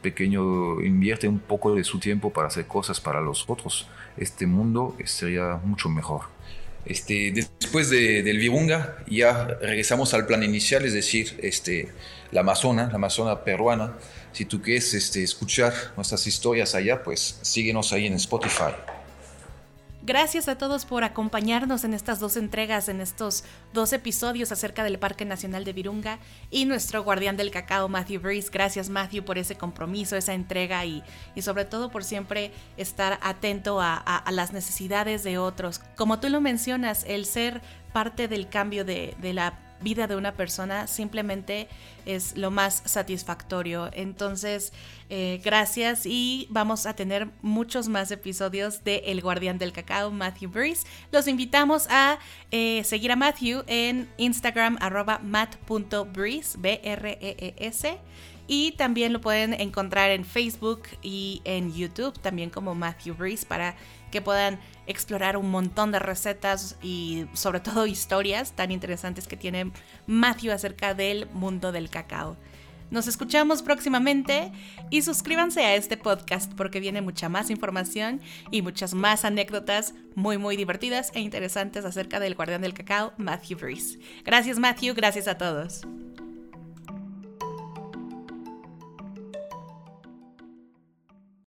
pequeño, 0.01 0.81
invierte 0.81 1.27
un 1.27 1.39
poco 1.39 1.75
de 1.75 1.83
su 1.83 1.99
tiempo 1.99 2.31
para 2.31 2.47
hacer 2.47 2.65
cosas 2.65 2.99
para 2.99 3.21
los 3.21 3.45
otros, 3.47 3.87
este 4.17 4.47
mundo 4.47 4.95
sería 5.05 5.59
mucho 5.63 5.89
mejor. 5.89 6.21
Este, 6.85 7.31
después 7.33 7.89
de, 7.89 8.23
del 8.23 8.37
Virunga 8.37 8.97
ya 9.07 9.45
regresamos 9.61 10.13
al 10.13 10.25
plan 10.25 10.41
inicial, 10.43 10.85
es 10.85 10.93
decir, 10.93 11.37
este, 11.43 11.89
la 12.31 12.41
Amazona, 12.41 12.87
la 12.87 12.95
Amazona 12.95 13.43
peruana. 13.43 13.97
Si 14.31 14.45
tú 14.45 14.61
quieres 14.61 14.93
este, 14.93 15.23
escuchar 15.23 15.73
nuestras 15.95 16.25
historias 16.27 16.75
allá, 16.75 17.03
pues 17.03 17.39
síguenos 17.41 17.91
ahí 17.93 18.07
en 18.07 18.13
Spotify. 18.13 18.73
Gracias 20.07 20.47
a 20.47 20.57
todos 20.57 20.85
por 20.85 21.03
acompañarnos 21.03 21.83
en 21.83 21.93
estas 21.93 22.21
dos 22.21 22.37
entregas, 22.37 22.87
en 22.87 23.01
estos 23.01 23.43
dos 23.73 23.91
episodios 23.91 24.53
acerca 24.53 24.85
del 24.85 24.99
Parque 24.99 25.25
Nacional 25.25 25.65
de 25.65 25.73
Virunga 25.73 26.19
y 26.49 26.63
nuestro 26.63 27.03
guardián 27.03 27.35
del 27.35 27.51
cacao, 27.51 27.89
Matthew 27.89 28.21
Breeze. 28.21 28.49
Gracias, 28.49 28.87
Matthew, 28.87 29.25
por 29.25 29.37
ese 29.37 29.57
compromiso, 29.57 30.15
esa 30.15 30.33
entrega 30.33 30.85
y, 30.85 31.03
y 31.35 31.41
sobre 31.41 31.65
todo 31.65 31.91
por 31.91 32.05
siempre 32.05 32.53
estar 32.77 33.19
atento 33.21 33.81
a, 33.81 34.23
las 34.31 34.53
necesidades 34.53 35.25
de 35.25 35.39
otros. 35.39 35.81
Como 35.97 36.21
tú 36.21 36.29
lo 36.29 36.39
mencionas, 36.39 37.03
el 37.05 37.25
ser 37.25 37.61
parte 37.91 38.29
del 38.29 38.47
cambio 38.47 38.85
de, 38.85 39.13
de 39.19 39.33
la 39.33 39.66
vida 39.81 40.07
de 40.07 40.15
una 40.15 40.33
persona 40.33 40.87
simplemente 40.87 41.67
es 42.05 42.37
lo 42.37 42.51
más 42.51 42.81
satisfactorio. 42.85 43.89
Entonces, 43.93 44.73
eh, 45.09 45.41
gracias 45.43 46.05
y 46.05 46.47
vamos 46.49 46.85
a 46.85 46.95
tener 46.95 47.27
muchos 47.41 47.87
más 47.87 48.11
episodios 48.11 48.83
de 48.83 49.03
El 49.05 49.21
Guardián 49.21 49.57
del 49.57 49.73
Cacao, 49.73 50.11
Matthew 50.11 50.49
Breeze. 50.49 50.87
Los 51.11 51.27
invitamos 51.27 51.87
a 51.89 52.19
eh, 52.51 52.83
seguir 52.83 53.11
a 53.11 53.15
Matthew 53.15 53.63
en 53.67 54.09
Instagram 54.17 54.77
arroba 54.81 55.19
mat.breeze, 55.19 56.57
B-R-E-E-S. 56.57 57.97
Y 58.49 58.71
también 58.73 59.11
lo 59.11 59.19
pueden 59.19 59.53
encontrar 59.53 60.09
en 60.11 60.23
Facebook 60.23 60.83
y 61.01 61.41
en 61.43 61.73
YouTube, 61.73 62.17
también 62.19 62.49
como 62.49 62.75
Matthew 62.75 63.15
Breeze, 63.15 63.45
para 63.45 63.75
que 64.11 64.21
puedan 64.21 64.59
explorar 64.87 65.37
un 65.37 65.51
montón 65.51 65.91
de 65.91 65.99
recetas 65.99 66.77
y 66.81 67.25
sobre 67.33 67.59
todo 67.59 67.85
historias 67.87 68.53
tan 68.53 68.71
interesantes 68.71 69.27
que 69.27 69.37
tiene 69.37 69.71
Matthew 70.05 70.53
acerca 70.53 70.93
del 70.93 71.27
mundo 71.31 71.71
del 71.71 71.89
cacao. 71.89 72.37
Nos 72.89 73.07
escuchamos 73.07 73.63
próximamente 73.63 74.51
y 74.89 75.01
suscríbanse 75.01 75.61
a 75.61 75.75
este 75.75 75.97
podcast 75.97 76.53
porque 76.53 76.79
viene 76.79 77.01
mucha 77.01 77.27
más 77.27 77.49
información 77.49 78.21
y 78.49 78.61
muchas 78.61 78.93
más 78.93 79.25
anécdotas 79.25 79.93
muy 80.15 80.37
muy 80.37 80.55
divertidas 80.55 81.11
e 81.13 81.19
interesantes 81.19 81.83
acerca 81.83 82.21
del 82.21 82.35
guardián 82.35 82.61
del 82.61 82.73
cacao, 82.73 83.13
Matthew 83.17 83.57
Breeze. 83.57 83.99
Gracias 84.23 84.57
Matthew, 84.57 84.95
gracias 84.95 85.27
a 85.27 85.37
todos. 85.37 85.81